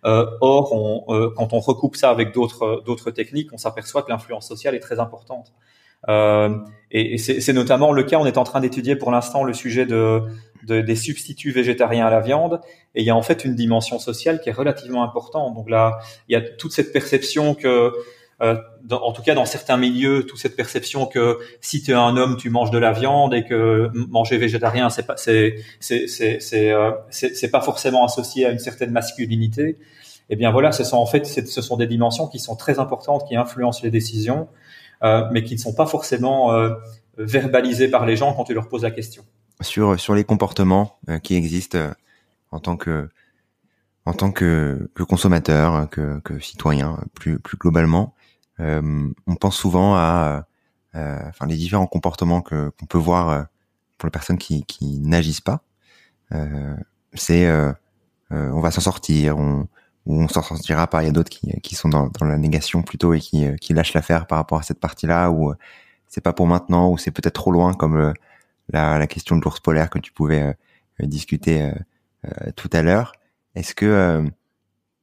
[0.07, 4.11] Euh, or, on, euh, quand on recoupe ça avec d'autres d'autres techniques, on s'aperçoit que
[4.11, 5.53] l'influence sociale est très importante.
[6.09, 6.57] Euh,
[6.91, 8.19] et, et c'est notamment le cas.
[8.19, 10.23] On est en train d'étudier pour l'instant le sujet de,
[10.67, 12.61] de, des substituts végétariens à la viande,
[12.95, 15.55] et il y a en fait une dimension sociale qui est relativement importante.
[15.55, 17.93] Donc là, il y a toute cette perception que
[18.43, 21.95] euh, dans, en tout cas dans certains milieux, toute cette perception que si tu es
[21.95, 26.07] un homme, tu manges de la viande et que manger végétarien, c'est pas c'est c'est
[26.07, 29.79] c'est c'est euh, c'est pas forcément associé à une certaine masculinité.
[30.31, 33.27] Eh bien voilà, ce sont en fait ce sont des dimensions qui sont très importantes,
[33.29, 34.49] qui influencent les décisions,
[35.03, 36.71] euh, mais qui ne sont pas forcément euh,
[37.19, 39.23] verbalisées par les gens quand tu leur poses la question.
[39.61, 41.91] Sur sur les comportements qui existent
[42.51, 43.09] en tant que
[44.07, 48.20] en tant que, consommateur, que, que citoyen, plus plus globalement, euh,
[48.61, 50.47] on pense souvent à
[50.97, 53.43] euh, enfin les différents comportements que qu'on peut voir euh,
[53.97, 55.63] pour les personnes qui, qui n'agissent pas.
[57.15, 57.49] c'est
[58.31, 59.69] on va s'en sortir, on,
[60.07, 61.03] ou on s'en sortira pas.
[61.03, 63.75] Il y a d'autres qui, qui sont dans, dans la négation plutôt et qui, qui
[63.75, 65.53] lâchent l'affaire par rapport à cette partie-là, ou
[66.07, 68.15] c'est pas pour maintenant, ou c'est peut-être trop loin, comme
[68.71, 70.57] la, la, question de l'ours polaire que tu pouvais
[71.01, 71.73] discuter
[72.57, 73.13] tout à l'heure.
[73.55, 74.25] Est-ce que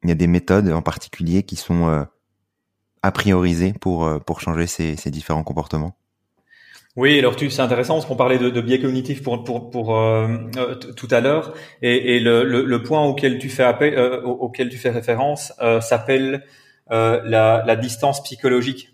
[0.04, 2.08] il y a des méthodes en particulier qui sont
[3.08, 5.96] à prioriser pour, euh, pour changer ces, ces différents comportements?
[6.98, 10.28] Oui, alors tu, c'est intéressant parce qu'on parlait de, biais cognitifs pour, pour, pour euh,
[10.58, 14.90] euh tout à l'heure, et, le, le, point auquel tu fais appel, auquel tu fais
[14.90, 16.44] référence s'appelle
[16.90, 18.90] la, la, distance psychologique.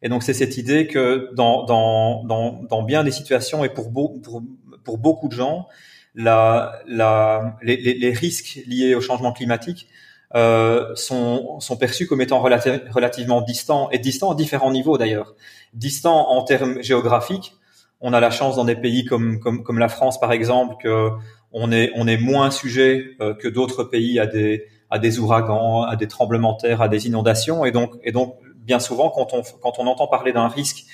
[0.00, 4.42] Et donc c'est cette idée que dans, dans, dans, bien des situations et pour, pour,
[4.82, 5.68] pour beaucoup de gens,
[6.14, 9.88] la, la, les, les risques liés au changement climatique
[10.34, 15.34] euh, sont, sont perçus comme étant relativement distants et distants à différents niveaux d'ailleurs.
[15.74, 17.54] Distants en termes géographiques,
[18.00, 21.10] on a la chance dans des pays comme comme, comme la France par exemple que
[21.52, 25.82] on est on est moins sujet euh, que d'autres pays à des à des ouragans,
[25.82, 29.34] à des tremblements de terre, à des inondations et donc et donc bien souvent quand
[29.34, 30.84] on quand on entend parler d'un risque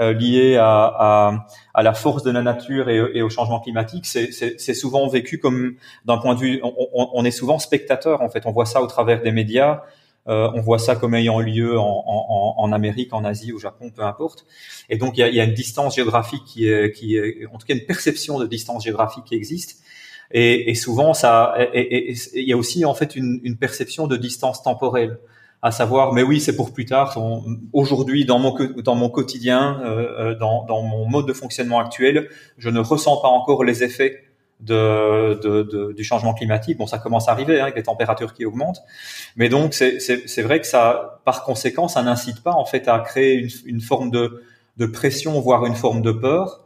[0.00, 4.74] euh, lié à, à, à, la force de la nature et, au changement climatique, c'est
[4.74, 6.74] souvent vécu comme d'un point de vue, on,
[7.12, 8.44] on, est souvent spectateur en fait.
[8.46, 9.82] On voit ça au travers des médias.
[10.26, 13.90] Euh, on voit ça comme ayant lieu en, en, en, Amérique, en Asie, au Japon,
[13.94, 14.46] peu importe.
[14.88, 17.58] Et donc il y a, y a une distance géographique qui est, qui est, en
[17.58, 19.82] tout cas une perception de distance géographique qui existe.
[20.32, 24.62] Et, et souvent ça, il y a aussi en fait une, une perception de distance
[24.62, 25.18] temporelle
[25.64, 27.18] à savoir, mais oui, c'est pour plus tard.
[27.72, 32.28] Aujourd'hui, dans mon dans mon quotidien, euh, euh, dans, dans mon mode de fonctionnement actuel,
[32.58, 34.24] je ne ressens pas encore les effets
[34.60, 36.76] de, de, de, du changement climatique.
[36.76, 38.82] Bon, ça commence à arriver hein, avec les températures qui augmentent,
[39.36, 43.32] mais donc c'est vrai que ça, par conséquent, ça n'incite pas en fait à créer
[43.32, 44.42] une, une forme de,
[44.76, 46.60] de pression, voire une forme de peur.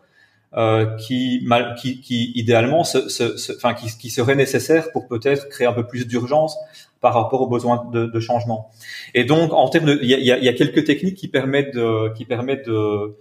[0.56, 5.50] Euh, qui, mal, qui, qui idéalement, se, se, enfin, qui, qui serait nécessaire pour peut-être
[5.50, 6.56] créer un peu plus d'urgence
[7.00, 8.70] par rapport aux besoins de, de, changement.
[9.14, 12.12] Et donc, en termes de, il y a, y a, quelques techniques qui permettent de,
[12.14, 13.16] qui permettent de,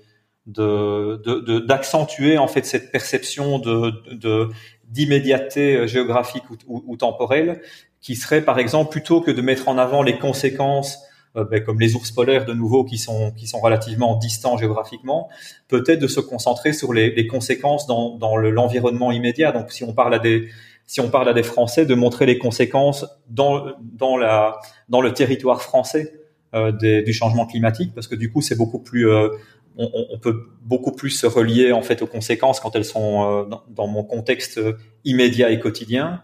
[0.48, 4.50] de, d'accentuer en fait cette perception de, de
[4.86, 7.62] d'immédiateté géographique ou, ou, temporelle,
[8.00, 11.00] qui serait par exemple plutôt que de mettre en avant les conséquences
[11.36, 15.30] euh, ben, comme les ours polaires de nouveau qui sont qui sont relativement distants géographiquement,
[15.68, 19.52] peut-être de se concentrer sur les, les conséquences dans, dans l'environnement immédiat.
[19.52, 20.48] Donc si on parle à des
[20.88, 25.14] si on parle à des Français, de montrer les conséquences dans dans la dans le
[25.14, 26.14] territoire français
[26.56, 29.30] euh, des, du changement climatique, parce que du coup c'est beaucoup plus euh,
[29.78, 33.88] on, peut beaucoup plus se relier en fait aux conséquences quand elles sont euh, dans,
[33.88, 34.60] mon contexte
[35.06, 36.24] immédiat et quotidien,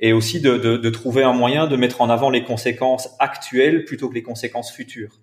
[0.00, 4.14] et aussi de, trouver un moyen de mettre en avant les conséquences actuelles plutôt que
[4.14, 5.20] les conséquences futures.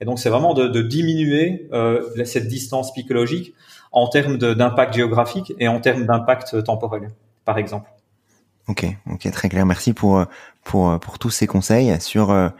[0.00, 3.54] Et donc c'est vraiment de, diminuer euh, cette distance psychologique
[3.92, 7.10] en termes d'impact géographique et en termes d'impact temporel,
[7.44, 7.90] par exemple.
[8.68, 9.66] Ok, ok, très clair.
[9.66, 10.24] Merci pour
[10.64, 12.52] pour pour tous ces conseils sur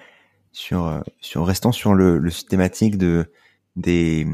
[0.52, 3.30] sur sur restant sur le, le thématique de
[3.76, 4.26] des,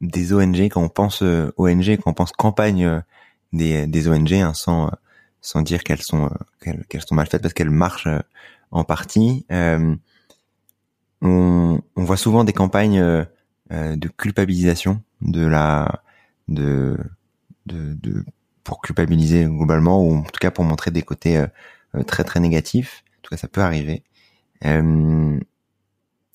[0.00, 3.00] des ONG, quand on pense euh, ONG, quand on pense campagne euh,
[3.52, 4.90] des, des ONG, hein, sans,
[5.40, 6.26] sans dire qu'elles sont,
[6.66, 8.08] euh, qu'elles, sont mal faites parce qu'elles marchent
[8.70, 9.98] en partie, on,
[11.22, 13.00] on voit souvent des campagnes
[13.70, 16.02] de culpabilisation de la,
[16.48, 16.98] de,
[17.66, 18.24] de, de,
[18.66, 21.42] pour culpabiliser globalement ou en tout cas pour montrer des côtés
[22.06, 23.04] très très négatifs.
[23.18, 24.02] En tout cas, ça peut arriver.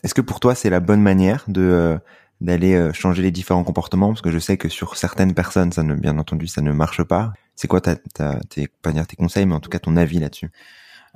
[0.03, 1.99] Est-ce que pour toi c'est la bonne manière de
[2.39, 4.09] d'aller euh, changer les différents comportements?
[4.09, 7.03] Parce que je sais que sur certaines personnes ça ne bien entendu ça ne marche
[7.03, 9.95] pas c'est quoi ta, ta, tes pas dire tes conseils mais en tout cas ton
[9.95, 10.49] avis là-dessus?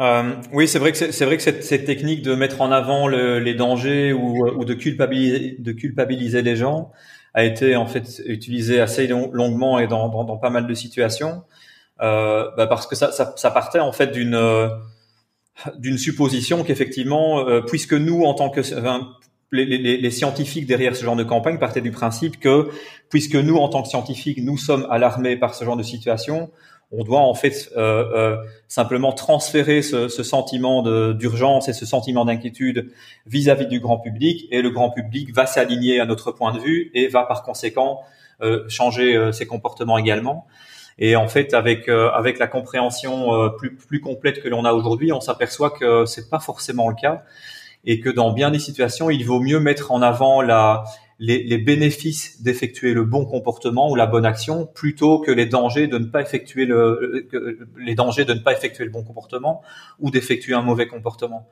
[0.02, 3.08] Euh, oui, c'est vrai que c'est vrai que cette, cette, technique de mettre en avant
[3.08, 6.92] le, les dangers ou, ou, de culpabiliser de culpabiliser les gens
[7.36, 11.44] a été en fait utilisée assez longuement et dans, dans, dans, pas mal de situations.
[12.02, 14.70] Euh, bah parce que ça, ça, ça, partait en fait d'une
[15.78, 18.62] d'une supposition qu'effectivement, euh, puisque nous en tant que
[19.52, 22.70] les, les, les, scientifiques derrière ce genre de campagne partaient du principe que,
[23.10, 26.52] puisque nous, en tant que scientifiques, nous sommes alarmés par ce genre de situation,
[26.98, 30.82] on doit en fait euh, euh, simplement transférer ce, sentiment
[31.14, 32.92] d'urgence et ce sentiment d'inquiétude
[33.26, 36.92] vis-à-vis du grand public, et le grand public va s'aligner à notre point de vue
[36.94, 38.02] et va par conséquent
[38.42, 40.46] euh, changer ses comportements également.
[40.98, 45.20] Et en fait, avec avec la compréhension plus plus complète que l'on a aujourd'hui, on
[45.20, 47.24] s'aperçoit que c'est pas forcément le cas
[47.86, 50.86] et que dans bien des situations, il vaut mieux mettre en avant la,
[51.18, 55.88] les, les bénéfices d'effectuer le bon comportement ou la bonne action plutôt que les dangers
[55.88, 57.28] de ne pas effectuer le
[57.78, 59.62] les dangers de ne pas effectuer le bon comportement
[60.00, 61.48] ou d'effectuer un mauvais comportement.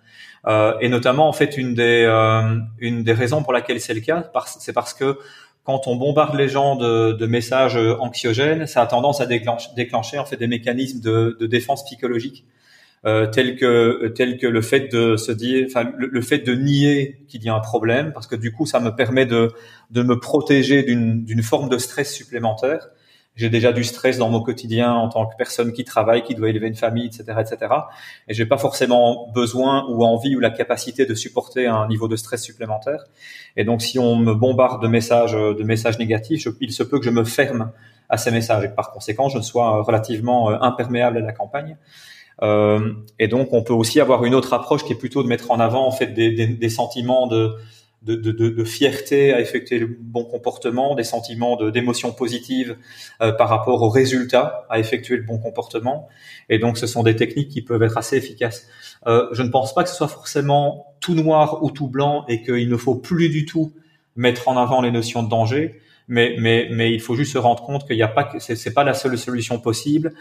[0.47, 4.01] Euh, et notamment en fait une des euh, une des raisons pour laquelle c'est le
[4.01, 5.17] cas, c'est parce que
[5.63, 10.19] quand on bombarde les gens de, de, messages anxiogènes, ça a tendance à déclencher, déclencher
[10.19, 12.45] en fait des mécanismes de, de défense psychologique
[13.05, 17.25] euh, tel que tel que le fait de se dire, enfin le, fait de nier
[17.27, 19.51] qu'il y a un problème, parce que du coup ça me permet de
[19.91, 22.89] de me protéger d'une d'une forme de stress supplémentaire.
[23.35, 26.49] J'ai déjà du stress dans mon quotidien en tant que personne qui travaille, qui doit
[26.49, 27.73] élever une famille, etc., etc.
[28.27, 32.15] Et j'ai pas forcément besoin ou envie ou la capacité de supporter un niveau de
[32.15, 33.05] stress supplémentaire.
[33.57, 37.05] Et donc, si on me bombarde de messages, de messages négatifs, il se peut que
[37.05, 37.71] je me ferme
[38.07, 41.77] à ces messages et par conséquent, je sois relativement euh, imperméable à la campagne.
[42.41, 45.51] Euh, et donc, on peut aussi avoir une autre approche qui est plutôt de mettre
[45.51, 47.55] en avant en fait des, des, des sentiments de,
[48.03, 52.75] de, de, de, fierté à effectuer le bon comportement, des sentiments d'émotion positive
[53.21, 56.09] euh, par rapport aux résultats à effectuer le bon comportement.
[56.49, 58.67] Et donc, ce sont des techniques qui peuvent être assez efficaces.
[59.07, 62.41] Euh, je ne pense pas que ce soit forcément tout noir ou tout blanc et
[62.41, 63.71] qu'il ne faut plus du tout
[64.15, 65.79] mettre en avant les notions de danger.
[66.09, 68.73] Mais, mais, mais il faut juste se rendre compte qu'il n'y a pas que c'est
[68.73, 70.13] pas la seule solution possible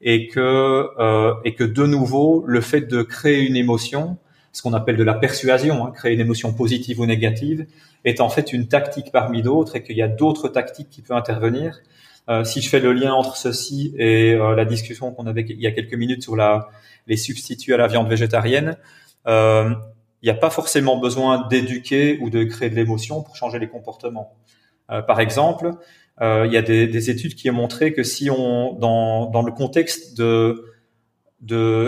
[0.00, 4.18] et que euh, et que de nouveau le fait de créer une émotion,
[4.52, 7.66] ce qu'on appelle de la persuasion, hein, créer une émotion positive ou négative,
[8.04, 11.16] est en fait une tactique parmi d'autres et qu'il y a d'autres tactiques qui peuvent
[11.16, 11.80] intervenir.
[12.28, 15.60] Euh, si je fais le lien entre ceci et euh, la discussion qu'on avait il
[15.60, 16.68] y a quelques minutes sur la,
[17.06, 18.76] les substituts à la viande végétarienne,
[19.26, 19.74] euh,
[20.22, 23.68] il n'y a pas forcément besoin d'éduquer ou de créer de l'émotion pour changer les
[23.68, 24.34] comportements.
[24.90, 25.72] Euh, par exemple,
[26.20, 29.52] euh, il y a des, des, études qui ont montré que si on, dans, le
[29.52, 30.64] contexte de,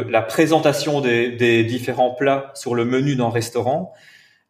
[0.08, 3.92] la présentation des, des différents plats sur le menu d'un restaurant,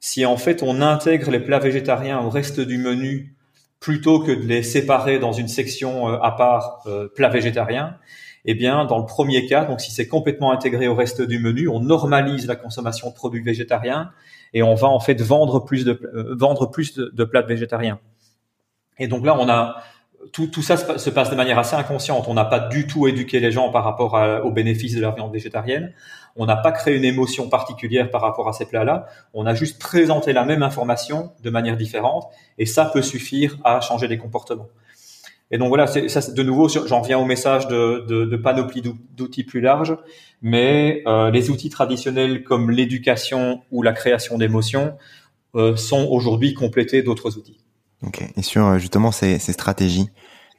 [0.00, 3.36] si en fait on intègre les plats végétariens au reste du menu
[3.78, 6.84] plutôt que de les séparer dans une section euh, à part
[7.14, 7.96] plats végétariens,
[8.44, 11.68] eh bien, dans le premier cas, donc si c'est complètement intégré au reste du menu,
[11.68, 14.10] on normalise la consommation de produits végétariens
[14.54, 16.00] et on va en fait vendre plus de
[16.36, 18.00] vendre plus de, de, plats végétariens.
[19.00, 19.82] Et donc là, on a
[20.32, 22.26] tout, tout ça se passe de manière assez inconsciente.
[22.28, 25.32] On n'a pas du tout éduqué les gens par rapport aux bénéfices de la viande
[25.32, 25.92] végétarienne.
[26.36, 29.06] On n'a pas créé une émotion particulière par rapport à ces plats-là.
[29.34, 33.80] On a juste présenté la même information de manière différente et ça peut suffire à
[33.80, 34.68] changer les comportements.
[35.50, 38.82] Et donc voilà, ça de nouveau, j'en viens au message de, de, de panoplie
[39.16, 39.96] d'outils plus large,
[40.42, 44.96] mais euh, les outils traditionnels comme l'éducation ou la création d'émotions
[45.56, 47.58] euh, sont aujourd'hui complétés d'autres outils.
[48.06, 48.24] Ok.
[48.36, 50.10] Et sur euh, justement ces, ces stratégies,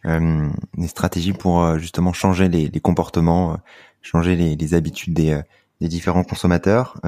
[0.06, 3.58] euh, des stratégies pour euh, justement changer les, les comportements,
[4.02, 5.40] changer les, les, habitudes des,
[5.80, 7.00] des différents consommateurs,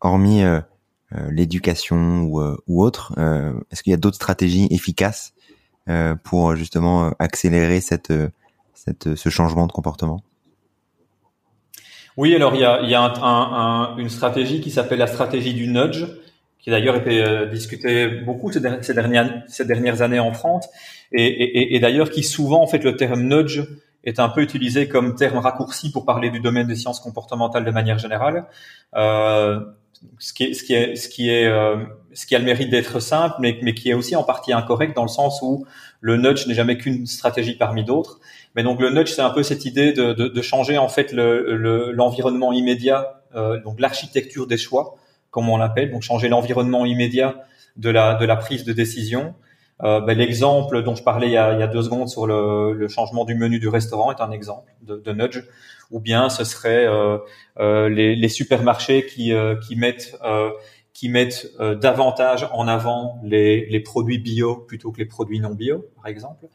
[0.00, 0.42] hormis
[1.28, 3.12] l'éducation ou, ou autre,
[3.70, 5.34] est-ce qu'il y a d'autres stratégies efficaces
[5.88, 8.12] euh, pour justement accélérer cette,
[8.74, 10.22] cette, ce changement de comportement?
[12.16, 15.54] Oui, alors il y a, y a un, un, une stratégie qui s'appelle la stratégie
[15.54, 16.04] du nudge,
[16.60, 20.68] qui d'ailleurs été euh, discutée beaucoup ces, dernières, ces dernières années en France,
[21.12, 23.62] et, et, et d'ailleurs qui souvent, en fait, le terme nudge
[24.04, 27.70] est un peu utilisé comme terme raccourci pour parler du domaine des sciences comportementales de
[27.70, 28.46] manière générale.
[28.94, 29.60] Euh,
[30.18, 31.76] ce qui est, ce qui est, ce qui est, euh,
[32.14, 34.96] ce qui a le mérite d'être simple, mais, mais qui est aussi en partie incorrect
[34.96, 35.66] dans le sens où
[36.00, 38.20] le nudge n'est jamais qu'une stratégie parmi d'autres.
[38.54, 41.12] Mais donc le nudge, c'est un peu cette idée de, de, de changer en fait
[41.12, 44.96] l'environnement le, immédiat, euh, donc l'architecture des choix,
[45.30, 47.36] comme on l'appelle, donc changer l'environnement immédiat
[47.76, 49.34] de la, de la prise de décision.
[49.82, 52.26] Euh, ben, L'exemple dont je parlais il y, a, il y a deux secondes sur
[52.26, 55.42] le, le, changement du menu du restaurant est un exemple de, de nudge
[55.90, 57.18] ou bien ce serait euh,
[57.58, 60.18] euh, les, les, supermarchés qui, euh, qui mettent
[60.92, 61.48] qui mettent
[61.80, 66.46] davantage en avant les, les, produits bio plutôt que les produits non bio, par exemple.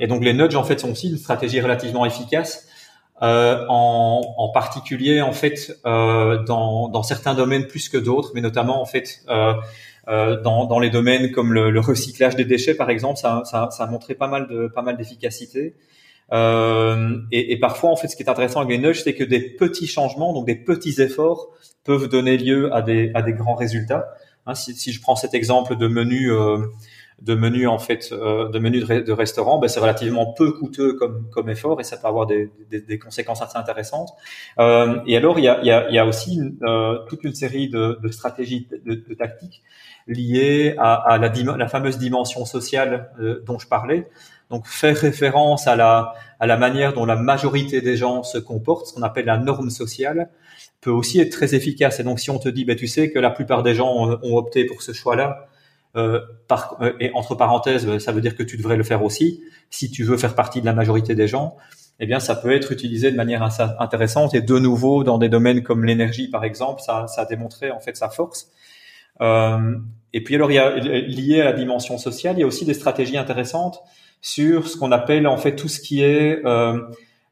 [0.00, 2.65] et donc les nudges en fait sont aussi une stratégie relativement efficace,
[3.20, 8.84] en, en, particulier en fait dans, dans, certains domaines plus que d'autres, mais notamment en
[8.84, 9.24] fait
[10.06, 13.84] dans, dans, les domaines comme le, le, recyclage des déchets par exemple, ça, ça, ça
[13.84, 15.74] a montré pas mal de pas mal d'efficacité.
[16.32, 19.24] Euh, et, et, parfois, en fait, ce qui est intéressant avec les nudges, c'est que
[19.24, 21.48] des petits changements, donc des petits efforts,
[21.84, 24.08] peuvent donner lieu à des, à des grands résultats.
[24.46, 26.58] Hein, si, si, je prends cet exemple de menu, euh,
[27.22, 31.28] de menu en fait, euh, de menu de, restaurant, ben, c'est relativement peu coûteux comme,
[31.30, 34.10] comme effort et ça peut avoir des, des, des conséquences assez intéressantes.
[34.58, 37.34] Euh, et alors, il y a, il y a, y a aussi euh, toute une
[37.34, 39.62] série de, de stratégies, de, de, tactiques
[40.06, 44.08] liées à, à la, la, fameuse dimension sociale euh, dont je parlais.
[44.50, 48.86] Donc faire référence à la, à la manière dont la majorité des gens se comportent,
[48.86, 50.28] ce qu'on appelle la norme sociale,
[50.80, 51.98] peut aussi être très efficace.
[51.98, 54.36] Et donc si on te dit, ben, tu sais que la plupart des gens ont,
[54.36, 55.48] opté pour ce choix-là,
[55.96, 56.20] euh,
[56.80, 60.04] euh, et entre parenthèses, ça veut dire que tu devrais le faire aussi, si tu
[60.04, 61.56] veux faire partie de la majorité des gens,
[61.98, 63.42] eh bien ça peut être utilisé de manière
[63.78, 64.34] intéressante.
[64.34, 67.96] Et de nouveau, dans des domaines comme l'énergie, par exemple, ça, a démontré en fait
[67.96, 68.50] sa force.
[69.20, 69.76] Euh,
[70.12, 73.82] et puis alors, lié à la dimension sociale, il y a aussi des stratégies intéressantes
[74.20, 76.80] sur ce qu'on appelle en fait tout ce qui est euh,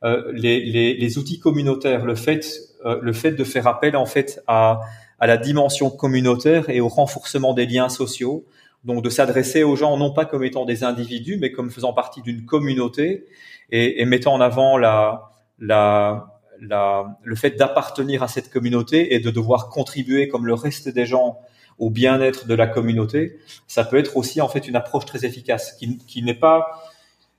[0.04, 2.46] euh, les, outils communautaires, le fait,
[2.84, 4.80] euh, le fait de faire appel en fait à,
[5.24, 8.44] à la dimension communautaire et au renforcement des liens sociaux,
[8.84, 12.20] donc de s'adresser aux gens non pas comme étant des individus, mais comme faisant partie
[12.20, 13.24] d'une communauté
[13.70, 19.70] et, et, mettant en avant la, le fait d'appartenir à cette communauté et de devoir
[19.70, 21.38] contribuer comme le reste des gens
[21.78, 25.72] au bien-être de la communauté, ça peut être aussi en fait une approche très efficace
[25.72, 26.82] qui, qui n'est pas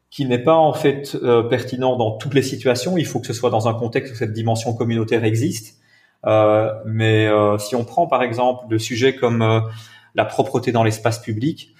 [0.09, 2.97] qui n'est pas en fait euh, pertinent dans toutes les situations.
[2.97, 5.84] Il faut que ce soit dans un contexte où cette dimension communautaire existe.
[6.25, 9.59] Euh, mais euh, si on prend par exemple le sujet comme euh,
[10.15, 11.71] la propreté dans l'espace public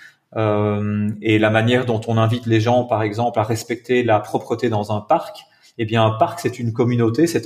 [1.22, 4.92] et la manière dont on invite les gens, par exemple, à respecter la propreté dans
[4.92, 5.46] un parc,
[5.78, 7.44] eh bien un parc c'est une communauté, c'est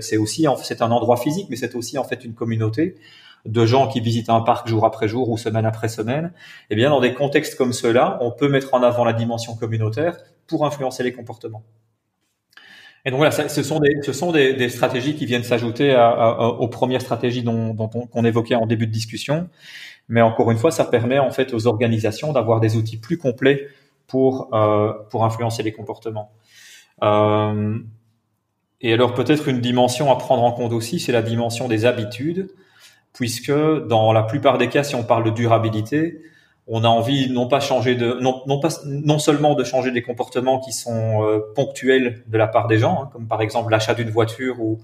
[0.00, 2.96] c'est aussi c'est un endroit physique, mais c'est aussi en fait une communauté
[3.44, 6.32] de gens qui visitent un parc jour après jour ou semaine après semaine,
[6.70, 10.16] eh bien, dans des contextes comme ceux-là, on peut mettre en avant la dimension communautaire
[10.46, 11.62] pour influencer les comportements.
[13.04, 15.94] Et donc voilà, ce sont des, ce sont des, des stratégies qui viennent s'ajouter
[16.58, 19.48] aux premières stratégies dont, dont on, qu'on évoquait en début de discussion.
[20.08, 23.68] Mais encore une fois, ça permet en fait aux organisations d'avoir des outils plus complets
[24.06, 26.32] pour euh, pour influencer les comportements.
[27.02, 27.78] Euh,
[28.80, 32.48] et alors peut-être une dimension à prendre en compte aussi, c'est la dimension des habitudes
[33.14, 36.20] puisque dans la plupart des cas, si on parle de durabilité,
[36.66, 40.02] on a envie non pas changer de non, non pas non seulement de changer des
[40.02, 43.94] comportements qui sont euh, ponctuels de la part des gens, hein, comme par exemple l'achat
[43.94, 44.80] d'une voiture ou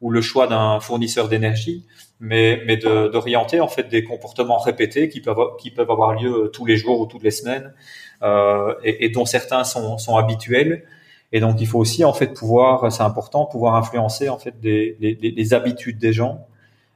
[0.00, 1.84] ou le choix d'un fournisseur d'énergie,
[2.20, 6.64] mais mais d'orienter en fait des comportements répétés qui peuvent qui peuvent avoir lieu tous
[6.64, 7.74] les jours ou toutes les semaines
[8.22, 10.84] euh, et, et, dont certains sont sont habituels.
[11.32, 14.96] Et donc il faut aussi en fait pouvoir, c'est important, pouvoir influencer en fait des,
[15.00, 16.46] les, habitudes des gens,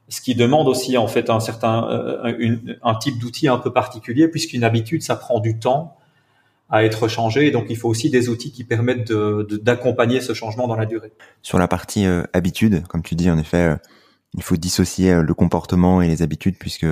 [0.09, 4.27] ce qui demande aussi en fait un certain euh, un type d'outil un peu particulier
[4.27, 5.97] puisqu'une habitude ça prend du temps
[6.73, 7.47] à être changé.
[7.47, 11.13] Et donc, il faut aussi des outils qui permettent d'accompagner ce changement dans la durée.
[11.43, 13.75] Sur la partie euh, habitude, comme tu dis, en effet, euh,
[14.33, 16.87] il faut dissocier euh, le comportement et les habitudes, puisque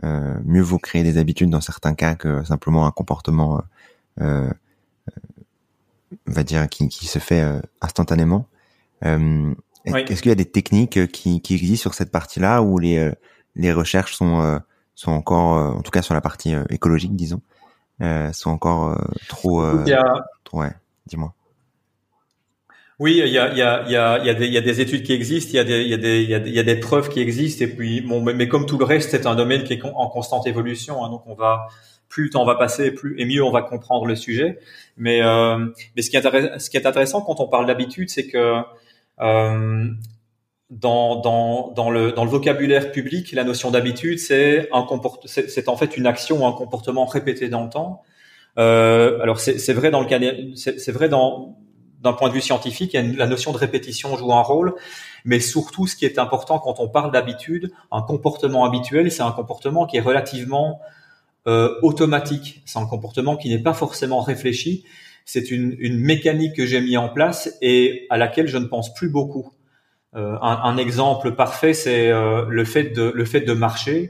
[0.00, 3.60] mieux vaut créer des habitudes dans certains cas que simplement un comportement,
[4.20, 4.52] on
[6.26, 7.44] va dire, qui, qui se fait
[7.80, 8.46] instantanément.
[9.96, 13.10] Est-ce qu'il y a des techniques qui, qui existent sur cette partie-là où les,
[13.56, 14.60] les recherches sont,
[14.94, 17.40] sont encore, en tout cas sur la partie écologique, disons,
[18.00, 18.96] euh, sont encore euh,
[19.28, 19.84] trop, euh,
[20.44, 20.70] trop, ouais,
[21.06, 21.34] dis-moi.
[23.00, 25.04] Oui, il y a, il y, a, il y, a, il y, a des, études
[25.04, 27.08] qui existent, il y a des, il y a des, il y a des, preuves
[27.08, 29.84] qui existent, et puis bon, mais, comme tout le reste, c'est un domaine qui est
[29.84, 31.68] en constante évolution, hein, donc on va
[32.08, 34.58] plus le temps va passer, plus et mieux on va comprendre le sujet.
[34.96, 38.26] Mais euh, mais ce qui est ce qui est intéressant quand on parle d'habitude, c'est
[38.26, 38.62] que
[39.20, 39.86] euh,
[40.70, 44.86] dans, dans, dans, le, dans le vocabulaire public, la notion d'habitude, c'est un
[45.66, 48.02] en fait une action ou un comportement répété dans le temps.
[48.58, 51.58] Euh, alors c'est vrai dans le c'est vrai dans
[52.00, 54.74] d'un point de vue scientifique, la notion de répétition joue un rôle,
[55.24, 59.32] mais surtout ce qui est important quand on parle d'habitude, un comportement habituel, c'est un
[59.32, 60.80] comportement qui est relativement
[61.48, 62.62] euh, automatique.
[62.66, 64.84] C'est un comportement qui n'est pas forcément réfléchi.
[65.30, 68.94] C'est une, une mécanique que j'ai mis en place et à laquelle je ne pense
[68.94, 69.52] plus beaucoup.
[70.16, 74.08] Euh, un, un, exemple parfait, c'est euh, le fait de le fait de marcher.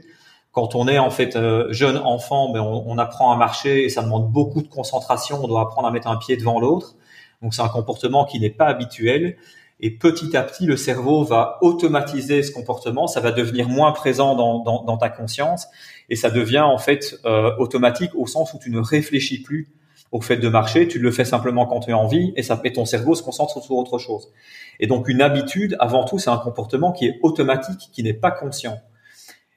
[0.53, 3.89] Quand on est en fait euh, jeune enfant, ben, on, on, apprend à marcher et
[3.89, 5.43] ça demande beaucoup de concentration.
[5.43, 6.95] On doit apprendre à mettre un pied devant l'autre.
[7.41, 9.35] Donc c'est un comportement qui n'est pas habituel.
[9.81, 13.07] Et petit à petit, le cerveau va automatiser ce comportement.
[13.07, 15.67] Ça va devenir moins présent dans, dans, dans ta conscience
[16.07, 17.19] et ça devient en fait
[17.57, 19.67] automatique au sens où tu ne réfléchis plus
[20.11, 22.73] au fait de marcher, tu le fais simplement quand tu as envie et ça et
[22.73, 24.29] ton cerveau se concentre sur autre chose.
[24.79, 28.31] Et donc une habitude, avant tout, c'est un comportement qui est automatique, qui n'est pas
[28.31, 28.79] conscient.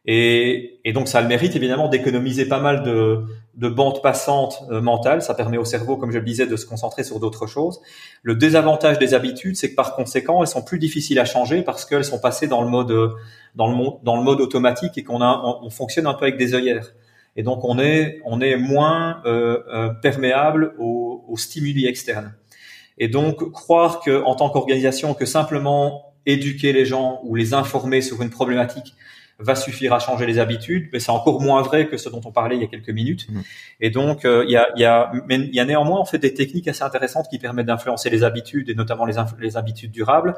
[0.05, 3.25] Et, et, donc ça a le mérite évidemment d'économiser pas mal de,
[3.55, 5.23] de bandes passantes euh, mentales.
[5.23, 7.81] Ça permet au cerveau, comme je le disais, de se concentrer sur d'autres choses.
[8.23, 11.85] Le désavantage des habitudes, c'est que par conséquent, elles sont plus difficiles à changer parce
[11.85, 13.15] qu'elles sont passées dans le mode
[13.55, 16.95] dans le, dans le mode automatique et qu'on on, fonctionne un peu avec des œillères.
[17.37, 22.35] Et donc on est on est moins euh, euh, perméable aux, aux stimuli externes.
[22.99, 28.01] Et donc croire que en tant qu'organisation que simplement éduquer les gens ou les informer
[28.01, 28.95] sur une problématique
[29.39, 32.31] va suffire à changer les habitudes, mais c'est encore moins vrai que ce dont on
[32.31, 33.29] parlait il y a quelques minutes.
[33.29, 33.41] Mmh.
[33.81, 36.19] Et donc euh, il y, a, y, a, mais il y a néanmoins en fait
[36.19, 40.35] des techniques assez intéressantes qui permettent d'influencer les habitudes et notamment les, les habitudes durables.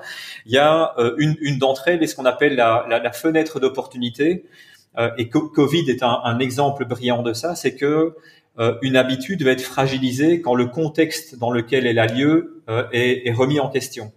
[0.46, 3.12] Il y a euh, une, une d'entre elles, est ce qu'on appelle la, la, la
[3.12, 4.44] fenêtre d'opportunité.
[4.98, 8.14] Euh, et Covid est un, un, exemple brillant de ça, c'est que
[8.58, 12.84] euh, une habitude va être fragilisée quand le contexte dans lequel elle a lieu euh,
[12.92, 14.12] est, est, remis en question.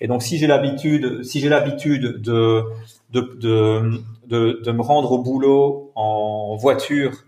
[0.00, 2.64] Et donc, si j'ai l'habitude, si j'ai l'habitude de
[3.10, 7.24] de, de, de, de, me rendre au boulot en voiture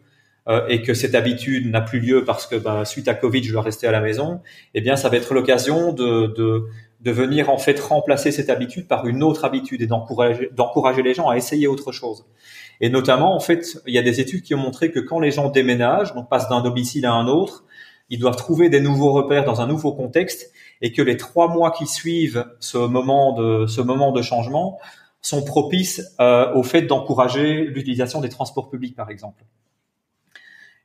[0.49, 3.53] euh, et que cette habitude n'a plus lieu parce que bah, suite à Covid, je
[3.53, 4.40] dois rester à la maison,
[4.74, 6.64] eh bien, ça va être l'occasion de, de,
[7.01, 11.14] de venir en fait remplacer cette habitude par une autre habitude et d'encourager d'encourager les
[11.14, 12.26] gens à essayer autre chose.
[12.81, 15.31] Et notamment, en fait, il y a des études qui ont montré que quand les
[15.31, 17.64] gens déménagent, donc passent d'un domicile à un autre,
[18.11, 21.70] ils doivent trouver des nouveaux repères dans un nouveau contexte et que les trois mois
[21.72, 24.79] qui suivent ce moment de, ce moment de changement
[25.20, 29.45] sont propices euh, au fait d'encourager l'utilisation des transports publics, par exemple.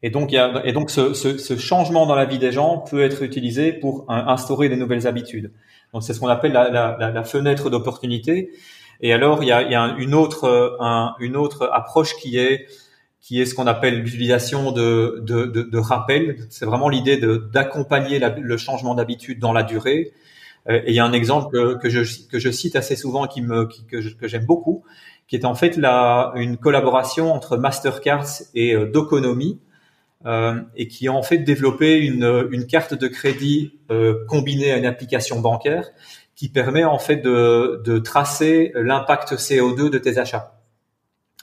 [0.02, 2.52] Et donc, il y a, et donc ce, ce, ce, changement dans la vie des
[2.52, 5.54] gens peut être utilisé pour instaurer des nouvelles habitudes.
[5.94, 8.52] Donc, c'est ce qu'on appelle la, la, la fenêtre d'opportunité.
[9.04, 12.39] Et alors, il y a, il y a une autre, un, une autre approche qui
[12.39, 12.66] est
[13.20, 16.45] qui est ce qu'on appelle l'utilisation de, de, de, rappel.
[16.49, 17.18] C'est vraiment l'idée
[17.54, 20.12] d'accompagner le changement d'habitude dans la durée.
[20.68, 23.41] Euh, et il y a un exemple que, je, que je cite assez souvent, qui
[23.41, 24.84] me, que j'aime beaucoup,
[25.28, 29.62] qui est en fait la, une collaboration entre Mastercards et euh, Doconomy,
[30.26, 34.78] euh, et qui a en fait développé une, une carte de crédit euh, combinée à
[34.78, 35.89] une application bancaire
[36.44, 40.60] qui permet en fait de, tracer l'impact CO2 de tes achats.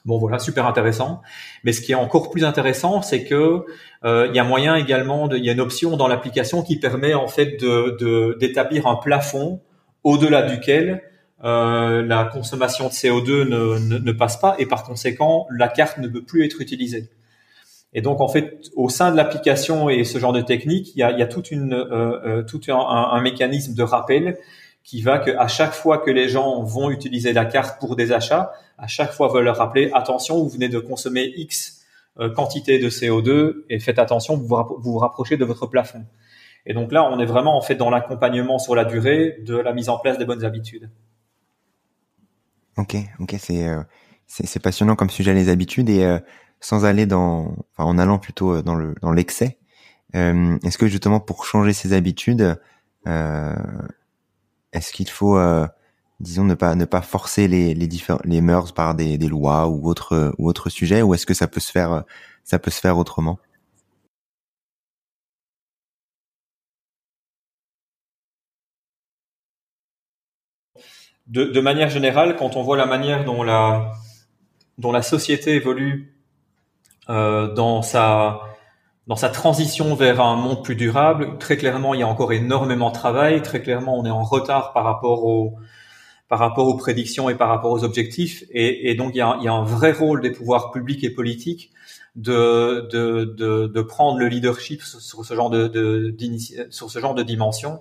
[0.04, 1.22] Bon voilà, super intéressant.
[1.64, 3.64] Mais ce qui est encore plus intéressant, c'est que
[4.04, 6.78] euh, il y a moyen également, de, il y a une option dans l'application qui
[6.78, 7.56] permet en fait
[8.38, 9.62] d'établir un plafond
[10.04, 11.02] au-delà duquel
[11.44, 16.24] euh, la consommation de CO2 ne, passe pas et par conséquent la carte ne peut
[16.24, 17.08] plus être utilisée.
[17.94, 21.02] Et donc en fait, au sein de l'application et ce genre de technique, il y
[21.02, 24.36] a, toute une, euh, tout un, mécanisme de rappel
[24.82, 28.12] qui va que à chaque fois que les gens vont utiliser la carte pour des
[28.12, 31.80] achats, à chaque fois veulent leur rappeler attention, vous venez de consommer X
[32.18, 36.04] euh, quantité de CO2 et faites attention, vous vous, rapprochez de votre plafond.
[36.66, 39.72] Et donc là, on est vraiment en fait dans l'accompagnement sur la durée de la
[39.72, 40.90] mise en place des bonnes habitudes.
[42.76, 43.66] Ok, ok, c'est
[44.26, 46.18] c'est passionnant comme sujet les habitudes et
[46.60, 49.58] sans aller dans, enfin en allant plutôt dans le dans l'excès.
[50.12, 52.58] Est-ce que justement pour changer ses habitudes,
[54.72, 55.38] est-ce qu'il faut
[56.20, 57.88] disons ne pas ne pas forcer les les
[58.24, 61.48] les mœurs par des, des lois ou autres ou autres sujets ou est-ce que ça
[61.48, 62.04] peut se faire
[62.44, 63.38] ça peut se faire autrement?
[71.26, 73.92] De, de, manière générale, quand on voit la manière dont la
[74.78, 76.16] dont la société évolue
[77.08, 78.40] euh, dans sa
[79.10, 82.90] dans sa transition vers un monde plus durable, très clairement, il y a encore énormément
[82.90, 83.42] de travail.
[83.42, 85.58] Très clairement, on est en retard par rapport aux
[86.28, 88.44] par rapport aux prédictions et par rapport aux objectifs.
[88.52, 91.72] Et, donc, il y, a, un vrai rôle des pouvoirs publics et politiques
[92.14, 96.14] de, de, de, de prendre le leadership sur, ce genre de, de
[96.70, 97.80] sur ce genre de dimension.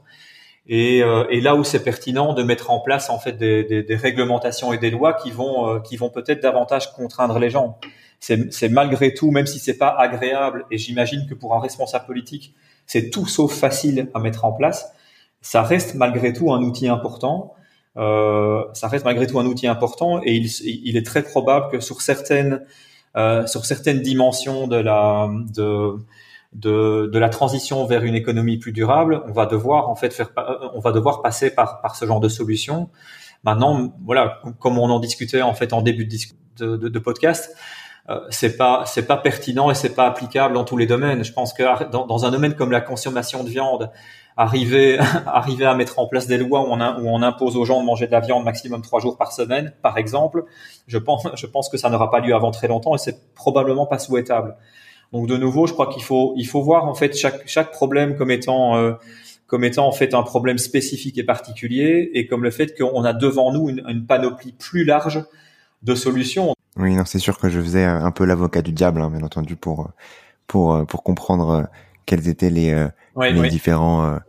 [0.69, 3.83] Et, euh, et là où c'est pertinent de mettre en place en fait des, des,
[3.83, 7.79] des réglementations et des lois qui vont euh, qui vont peut-être davantage contraindre les gens.
[8.19, 12.53] C'est malgré tout, même si c'est pas agréable, et j'imagine que pour un responsable politique,
[12.85, 14.91] c'est tout sauf facile à mettre en place.
[15.41, 17.55] Ça reste malgré tout un outil important
[17.97, 21.79] euh, ça reste malgré tout un outil important et il, il est très probable que
[21.79, 22.61] sur certaines
[23.17, 25.95] euh, sur certaines dimensions de la de,
[26.53, 30.31] de, de la transition vers une économie plus durable, on va devoir en fait faire
[30.37, 32.89] euh, on va devoir passer par par ce genre de solution.
[33.43, 37.55] Maintenant, voilà, comme on en discutait en fait en début de, de, de podcast,
[38.09, 41.23] euh, c'est pas c'est pas pertinent et c'est pas applicable dans tous les domaines.
[41.23, 43.91] Je pense que dans, dans, un domaine comme la consommation de viande,
[44.35, 44.97] arriver,
[45.27, 47.85] arriver à mettre en place des lois où on, où on impose aux gens de
[47.85, 50.45] manger de la viande maximum trois jours par semaine, par exemple,
[50.87, 53.85] je pense, je pense que ça n'aura pas lieu avant très longtemps et c'est probablement
[53.85, 54.55] pas souhaitable.
[55.11, 58.15] Donc de nouveau, je crois qu'il faut, il faut voir en fait chaque, chaque problème
[58.15, 58.93] comme étant, euh,
[59.47, 63.13] comme étant en fait un problème spécifique et particulier et comme le fait qu'on a
[63.13, 65.23] devant nous une, une, panoplie plus large
[65.81, 66.53] de solutions.
[66.77, 69.55] Oui, non, c'est sûr que je faisais un peu l'avocat du diable, hein, bien entendu,
[69.55, 69.89] pour
[70.45, 71.67] pour pour comprendre
[72.05, 72.87] quels étaient les,
[73.19, 74.19] les différents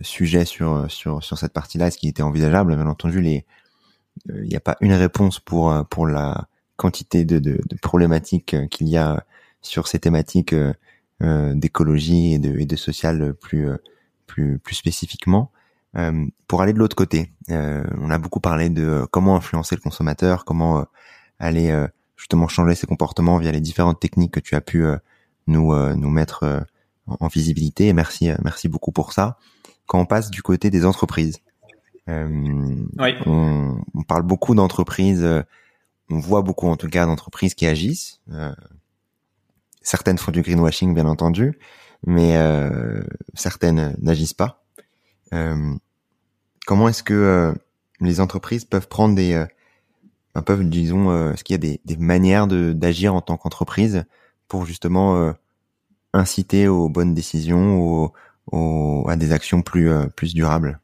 [0.00, 2.74] sujet sur sur sur cette partie-là, ce qui était envisageable?
[2.74, 3.44] Bien entendu, les
[4.28, 8.88] il n'y a pas une réponse pour pour la quantité de, de, de problématiques qu'il
[8.88, 9.24] y a
[9.62, 13.68] sur ces thématiques euh, d'écologie et de, et de social plus
[14.26, 15.50] plus plus spécifiquement.
[15.96, 19.80] Euh, pour aller de l'autre côté, euh, on a beaucoup parlé de comment influencer le
[19.80, 20.84] consommateur, comment
[21.38, 21.86] aller
[22.16, 24.84] justement changer ses comportements via les différentes techniques que tu as pu
[25.46, 26.66] nous nous mettre
[27.06, 27.88] en visibilité.
[27.88, 29.38] Et merci merci beaucoup pour ça
[29.86, 31.40] quand on passe du côté des entreprises.
[32.08, 32.84] Euh,
[33.26, 35.42] on, on, parle beaucoup d'entreprises, euh,
[36.08, 38.20] on voit beaucoup en tout cas d'entreprises qui agissent.
[38.30, 38.54] Euh,
[39.86, 41.58] certaines font du greenwashing bien entendu,
[42.06, 43.02] mais euh,
[43.34, 44.64] certaines n'agissent pas.
[45.32, 45.74] Euh,
[46.66, 47.54] comment est-ce que
[48.00, 49.44] les entreprises peuvent prendre des,
[50.44, 54.04] peuvent disons, est-ce qu'il y a des, des manières de d'agir en tant qu'entreprise
[54.48, 55.32] pour justement
[56.12, 58.12] inciter aux bonnes décisions,
[58.52, 60.80] aux, à des actions plus, euh, plus durables?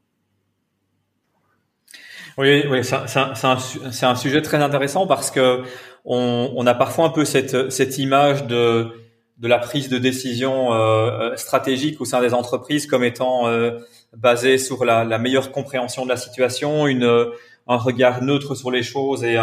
[2.39, 5.63] Oui, oui, c'est un, sujet très intéressant parce que
[6.05, 8.89] on, a parfois un peu cette, image de,
[9.41, 13.79] la prise de décision euh, stratégique au sein des entreprises comme étant euh,
[14.17, 19.37] basée sur la, meilleure compréhension de la situation, un regard neutre sur les choses et,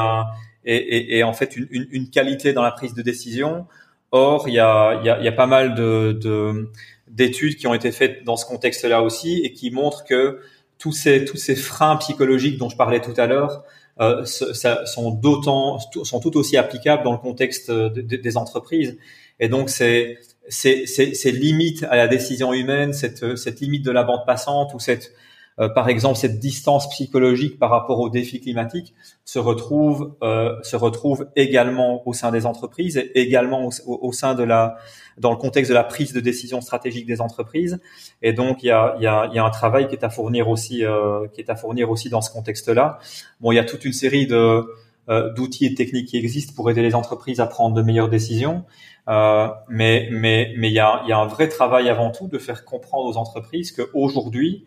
[1.24, 3.68] en fait une, qualité dans la prise de décision.
[4.12, 6.70] Or, il y a, pas mal de, de
[7.10, 10.40] d'études qui ont été faites dans ce contexte-là aussi et qui montrent que
[10.80, 13.63] tous ces tous ces freins psychologiques dont je parlais tout à l'heure
[13.99, 18.97] euh, sont d'autant sont tout aussi applicables dans le contexte des entreprises.
[19.39, 20.17] Et donc c'est
[20.47, 24.80] c'est c'est limite à la décision humaine cette cette limite de la bande passante ou
[24.80, 25.11] cette
[25.59, 28.93] euh, par exemple, cette distance psychologique par rapport aux défis climatiques
[29.25, 34.43] se retrouve euh, se retrouve également au sein des entreprises et également au, sein de
[34.43, 34.77] la
[35.20, 37.80] dans le contexte de la prise de décision stratégique des entreprises.
[38.22, 40.49] Et donc, il y a, y a, y a un travail qui est à fournir
[40.49, 42.99] aussi euh, qui est à fournir aussi dans ce contexte-là.
[43.41, 44.63] Bon, il y a toute une série de
[45.09, 48.09] euh, d'outils et de techniques qui existent pour aider les entreprises à prendre de meilleures
[48.09, 48.63] décisions.
[49.07, 52.38] Euh, mais mais mais il y a, y a un vrai travail avant tout de
[52.38, 54.65] faire comprendre aux entreprises qu'aujourd'hui,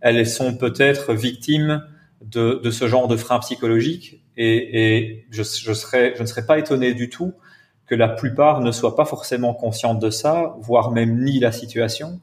[0.00, 1.84] elles sont peut-être victimes
[2.24, 6.44] de, de, ce genre de frein psychologique et, et je, je, serais, je ne serais
[6.44, 7.32] pas étonné du tout
[7.90, 12.20] que la plupart ne soient pas forcément conscientes de ça, voire même ni la situation.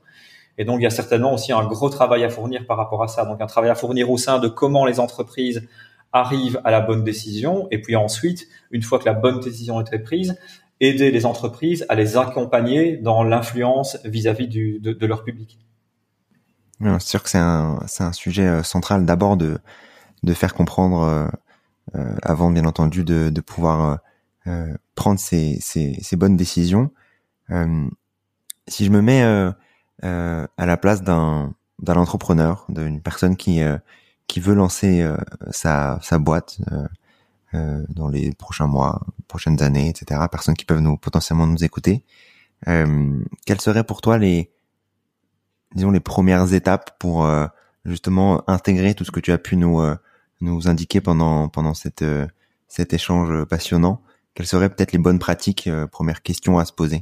[0.57, 3.09] Et donc, il y a certainement aussi un gros travail à fournir par rapport à
[3.09, 3.25] ça.
[3.25, 5.67] Donc, un travail à fournir au sein de comment les entreprises
[6.13, 7.67] arrivent à la bonne décision.
[7.69, 10.39] Et puis ensuite, une fois que la bonne décision été prise,
[10.79, 15.59] aider les entreprises à les accompagner dans l'influence vis-à-vis de, leur public.
[16.79, 19.57] C'est sûr que c'est un, c'est un sujet central d'abord de,
[20.23, 21.29] de faire comprendre,
[21.95, 23.99] euh, avant bien entendu de pouvoir
[24.95, 26.91] prendre ces, ces, ces, bonnes décisions.
[28.67, 29.21] si je me mets
[30.01, 33.61] à la place d'un, d'un entrepreneur, d'une personne qui,
[34.27, 35.07] qui veut lancer
[35.51, 36.59] sa, sa boîte,
[37.53, 40.19] euh, dans les prochains mois, prochaines années, etc.
[40.29, 42.03] Personnes qui peuvent nous potentiellement nous écouter.
[42.67, 44.51] Euh, quelles seraient pour toi les,
[45.73, 47.47] disons les premières étapes pour euh,
[47.85, 49.81] justement intégrer tout ce que tu as pu nous
[50.41, 52.03] nous indiquer pendant pendant cette
[52.67, 54.01] cet échange passionnant?
[54.37, 57.01] Quelles seraient peut-être les bonnes pratiques Première question à se poser?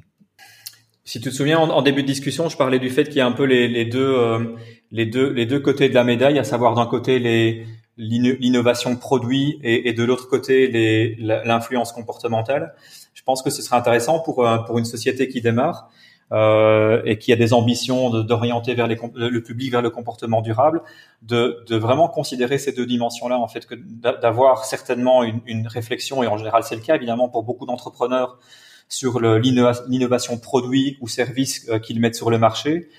[1.03, 3.25] Si tu te souviens, en, début de discussion, je parlais du fait qu'il y a
[3.25, 4.55] un peu les, deux,
[4.89, 7.67] les deux, les deux côtés de la médaille, à savoir d'un côté
[7.97, 12.73] l'innovation produit et, et de l'autre côté l'influence comportementale.
[13.13, 15.89] Je pense que ce serait intéressant pour euh, pour une société qui démarre
[16.31, 20.81] euh, et qui a des ambitions d'orienter vers les, le public vers le comportement durable,
[21.21, 26.23] de, de vraiment considérer ces deux dimensions-là en fait, que d'avoir certainement une, une, réflexion
[26.23, 28.39] et en général c'est le cas évidemment pour beaucoup d'entrepreneurs
[28.87, 32.89] sur l'innovation produit ou service euh, qu'ils mettent sur le marché,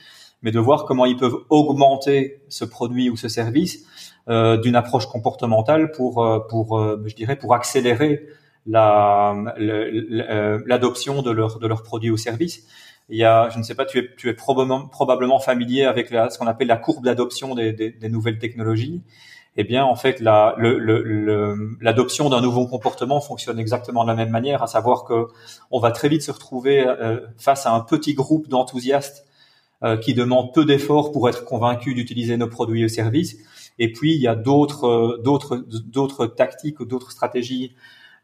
[0.42, 3.84] mais de voir comment ils peuvent augmenter ce produit ou ce service
[4.28, 8.26] euh, d'une approche comportementale pour, euh, pour euh, je dirais, pour accélérer
[8.66, 9.36] la,
[10.66, 12.66] l'adoption de leurs de leurs produits ou services.
[13.08, 16.10] Il y a, je ne sais pas, tu es, tu es probablement, probablement familier avec
[16.10, 19.02] la, ce qu'on appelle la courbe d'adoption des, des, des, nouvelles technologies.
[19.56, 24.30] Eh bien, en fait, la, l'adoption le, d'un nouveau comportement fonctionne exactement de la même
[24.30, 25.28] manière, à savoir que
[25.70, 26.84] on va très vite se retrouver
[27.38, 29.24] face à un petit groupe d'enthousiastes
[30.02, 33.38] qui demandent peu d'efforts pour être convaincus d'utiliser nos produits ou services
[33.78, 37.74] et puis il y a d'autres euh, d'autres d'autres tactiques ou d'autres stratégies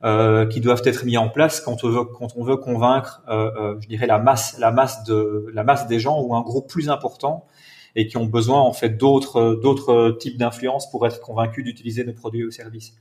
[0.04, 3.50] euh, qui doivent être mis en place quand on veut quand on veut convaincre, euh,
[3.56, 6.68] euh, je dirais la masse la masse de la masse des gens ou un groupe
[6.68, 7.46] plus important
[7.94, 12.14] et qui ont besoin en fait d'autres d'autres types d'influence pour être convaincus d'utiliser nos
[12.14, 12.94] produits ou services.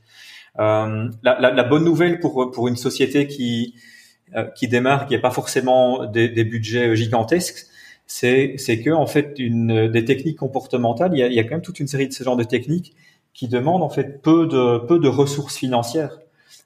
[0.58, 3.74] Euh, la, la, la, bonne nouvelle pour pour une société qui
[4.36, 7.66] euh, qui démarre, qui n'a pas forcément des, des budgets gigantesques,
[8.06, 11.44] c'est c'est que en fait une des techniques comportementales, il y a, il y a
[11.44, 12.94] quand même toute une série de ce genre de techniques
[13.34, 16.21] qui demandent en fait peu de peu de ressources financières.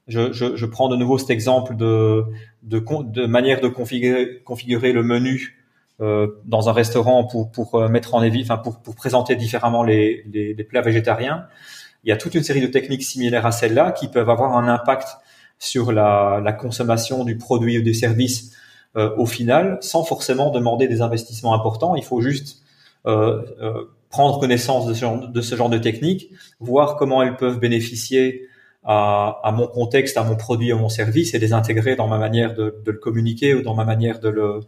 [0.09, 2.25] Je, je, je prends de nouveau cet exemple de
[2.63, 5.65] de, de manière de configurer configurer le menu
[6.01, 9.83] euh, dans un restaurant pour pour euh, mettre en évidence, enfin pour pour présenter différemment
[9.83, 11.47] les, les, les plats végétariens.
[12.05, 14.69] Il y a toute une série de techniques similaires à celle-là qui peuvent avoir un
[14.69, 15.09] impact
[15.59, 18.53] sur la, la consommation du produit ou des services
[18.97, 21.97] euh, au final, sans forcément demander des investissements importants.
[21.97, 22.63] Il faut juste
[23.07, 26.31] euh, euh, prendre connaissance de ce, genre, de ce genre de techniques,
[26.61, 28.47] voir comment elles peuvent bénéficier
[28.87, 32.18] à, à, mon contexte, à mon produit, à mon service, et les intégrer dans ma
[32.18, 34.61] manière de, de le communiquer ou dans ma manière de le,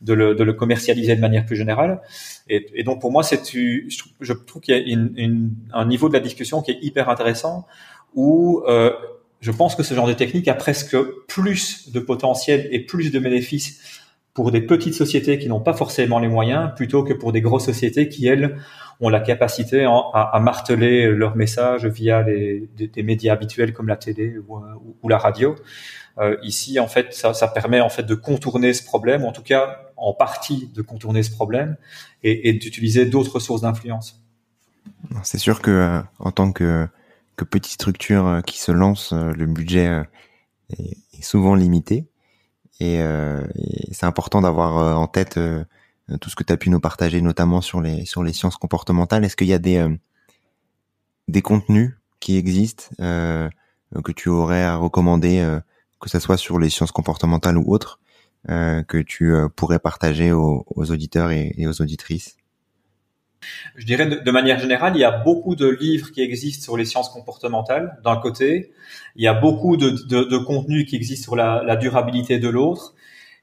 [0.00, 2.00] de le, de le commercialiser de manière plus générale.
[2.48, 6.08] Et, donc pour moi, c'est je, je trouve qu'il y a une, une, un niveau
[6.08, 7.66] de la discussion qui est hyper intéressant
[8.14, 8.92] où euh,
[9.40, 10.96] je pense que ce genre de technique a presque
[11.28, 13.80] plus de potentiel et plus de bénéfices
[14.34, 17.66] pour des petites sociétés qui n'ont pas forcément les moyens, plutôt que pour des grosses
[17.66, 18.58] sociétés qui, elles,
[19.00, 22.68] ont la capacité à, marteler leur message via des,
[23.02, 25.56] médias habituels comme la télé ou, la radio.
[26.18, 29.80] Euh, ici, en fait, ça, permet en fait de contourner ce problème, en tout cas
[29.96, 31.76] en partie de contourner ce problème,
[32.22, 34.20] et, d'utiliser d'autres sources d'influence.
[35.22, 36.88] C'est sûr que euh, en tant que
[37.50, 40.02] petite structure euh, qui se lance, le budget
[40.70, 42.06] est, souvent limité.
[42.80, 43.02] Et,
[43.92, 45.38] c'est important d'avoir en tête
[46.18, 49.24] tout ce que tu as pu nous partager, notamment sur les sur les sciences comportementales.
[49.24, 49.86] Est-ce qu'il y a des
[51.28, 55.58] des contenus qui existent que tu aurais à recommander,
[56.00, 58.00] que ce soit sur les sciences comportementales ou autres,
[58.46, 62.36] que tu pourrais partager aux, auditeurs et, aux auditrices?
[63.74, 66.84] Je dirais de, manière générale, il y a beaucoup de livres qui existent sur les
[66.84, 68.72] sciences comportementales d'un côté,
[69.16, 72.94] il y a beaucoup de, de, contenus qui existent sur la durabilité de l'autre.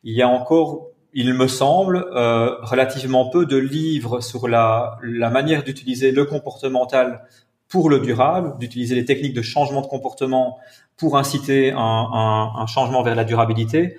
[0.04, 5.30] Il y a encore, il me semble, euh, relativement peu de livres sur la, la
[5.30, 7.24] manière d'utiliser le comportemental
[7.70, 10.58] pour le durable, d'utiliser les techniques de changement de comportement
[10.98, 13.98] pour inciter un, un, un changement vers la durabilité.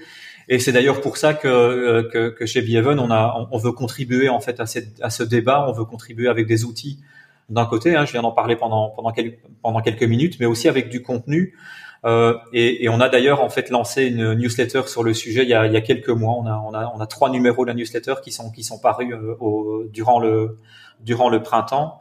[0.48, 4.28] Et c'est d'ailleurs pour ça que, euh, que, que chez Bieven, on, on veut contribuer
[4.28, 4.64] en fait à,
[5.02, 6.98] à ce débat, on veut contribuer avec des outils
[7.50, 9.12] d'un côté, hein, je viens d'en parler pendant, pendant,
[9.62, 11.56] pendant quelques minutes, mais aussi avec du contenu.
[12.04, 15.48] Euh, et, et, on a d'ailleurs en fait lancé une newsletter sur le sujet il
[15.48, 16.34] y a, il y a quelques mois.
[16.34, 18.78] On a, on, a, on a trois numéros de la newsletter qui sont, qui sont
[18.78, 20.58] parus euh, au, durant, le,
[21.00, 22.00] durant le printemps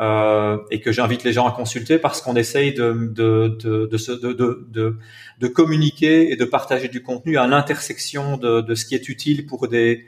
[0.00, 4.96] euh, et que j'invite les gens à consulter parce qu'on essaye de, de, de, de,
[5.38, 9.68] de, communiquer et de partager du contenu à l'intersection de, ce qui est utile pour
[9.68, 10.04] des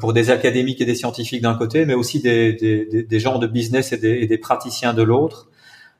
[0.00, 3.46] pour des académiques et des scientifiques d'un côté, mais aussi des, des, des, gens de
[3.46, 5.49] business et des, et des praticiens de l'autre.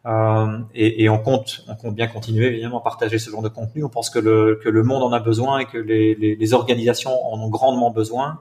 [0.07, 3.49] Euh, et, et, on compte, on compte bien continuer évidemment à partager ce genre de
[3.49, 3.85] contenu.
[3.85, 6.55] On pense que le, que le monde en a besoin et que les, les, les
[6.55, 8.41] organisations en ont grandement besoin.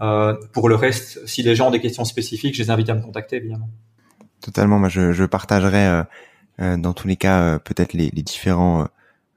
[0.00, 2.94] Euh, pour le reste, si les gens ont des questions spécifiques, je les invite à
[2.94, 3.70] me contacter évidemment.
[4.40, 6.02] Totalement, moi je, je partagerai euh,
[6.60, 8.86] euh dans tous les cas euh, peut-être les, les, différents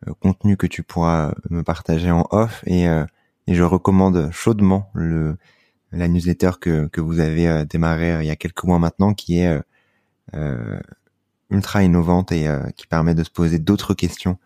[0.08, 5.38] euh, contenus que tu pourras me partager en off et, et je recommande chaudement le
[5.92, 9.60] la newsletter que, que vous avez démarré il y a quelques mois maintenant qui est
[11.52, 14.38] ultra innovante et qui permet de se poser d'autres questions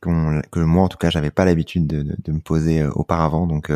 [0.00, 3.70] que moi en tout cas j'avais pas l'habitude de, me poser auparavant donc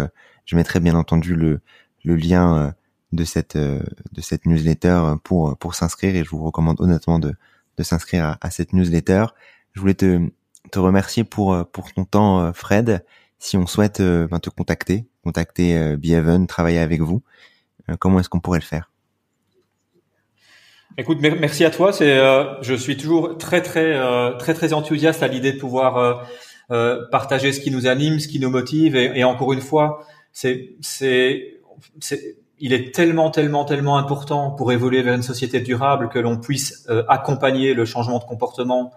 [0.44, 1.60] je mettrai bien entendu le,
[2.04, 2.74] le lien
[3.12, 7.34] de cette de cette newsletter pour s'inscrire et je vous recommande honnêtement de
[7.82, 9.26] s'inscrire à, cette newsletter.
[9.72, 10.28] Je voulais te
[10.70, 13.04] te remercier pour pour ton temps Fred.
[13.38, 17.22] Si on souhaite ben, te contacter, contacter Behaven, travailler avec vous,
[17.98, 18.91] comment est-ce qu'on pourrait le faire?
[20.99, 21.93] Écoute, merci à toi.
[21.93, 22.18] C'est,
[22.61, 23.99] je suis toujours très très
[24.38, 26.26] très très enthousiaste à l'idée de pouvoir
[27.11, 31.61] partager ce qui nous anime, ce qui nous motive, et, encore une fois, c'est c'est
[32.62, 36.86] il est tellement, tellement, tellement important pour évoluer vers une société durable que l'on puisse
[36.88, 38.93] euh, accompagner le changement de comportement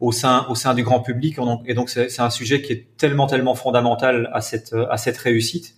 [0.00, 1.38] au sein, au sein du grand public.
[1.66, 5.76] Et donc, c'est un sujet qui est tellement, tellement fondamental à cette, à cette réussite.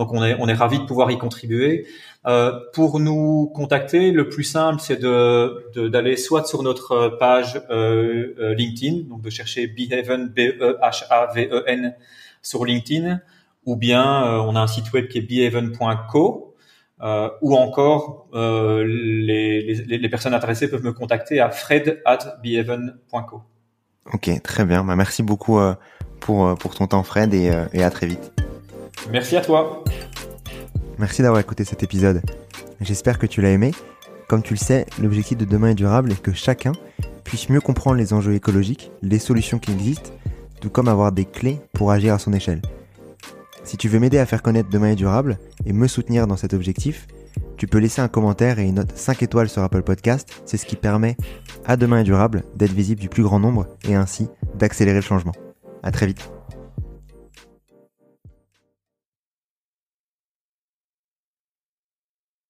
[0.00, 1.86] Donc, on est, on est ravi de pouvoir y contribuer.
[2.26, 8.34] Euh, pour nous contacter, le plus simple, c'est de d'aller soit sur notre page euh,
[8.38, 11.94] euh LinkedIn, donc de chercher Behaven, B-E-H-A-V-E-N
[12.40, 13.20] sur LinkedIn,
[13.66, 16.54] ou bien on a un site web qui est behaven.co
[17.42, 23.42] ou encore les, les, personnes intéressées peuvent me contacter à fred at behaven.co.
[24.14, 24.82] Ok, très bien.
[24.82, 25.60] Bah, merci beaucoup
[26.20, 28.32] pour, pour ton temps Fred et à très vite.
[29.08, 29.84] Merci à toi.
[30.98, 32.22] Merci d'avoir écouté cet épisode.
[32.80, 33.72] J'espère que tu l'as aimé.
[34.28, 36.72] Comme tu le sais, l'objectif de demain est durable et que chacun
[37.24, 40.10] puisse mieux comprendre les enjeux écologiques, les solutions qui existent,
[40.60, 42.62] tout comme avoir des clés pour agir à son échelle.
[43.64, 46.54] Si tu veux m'aider à faire connaître Demain est durable et me soutenir dans cet
[46.54, 47.06] objectif,
[47.56, 50.42] tu peux laisser un commentaire et une note 5 étoiles sur Apple Podcast.
[50.46, 51.16] C'est ce qui permet
[51.66, 55.32] à Demain est durable d'être visible du plus grand nombre et ainsi d'accélérer le changement.
[55.82, 56.30] À très vite.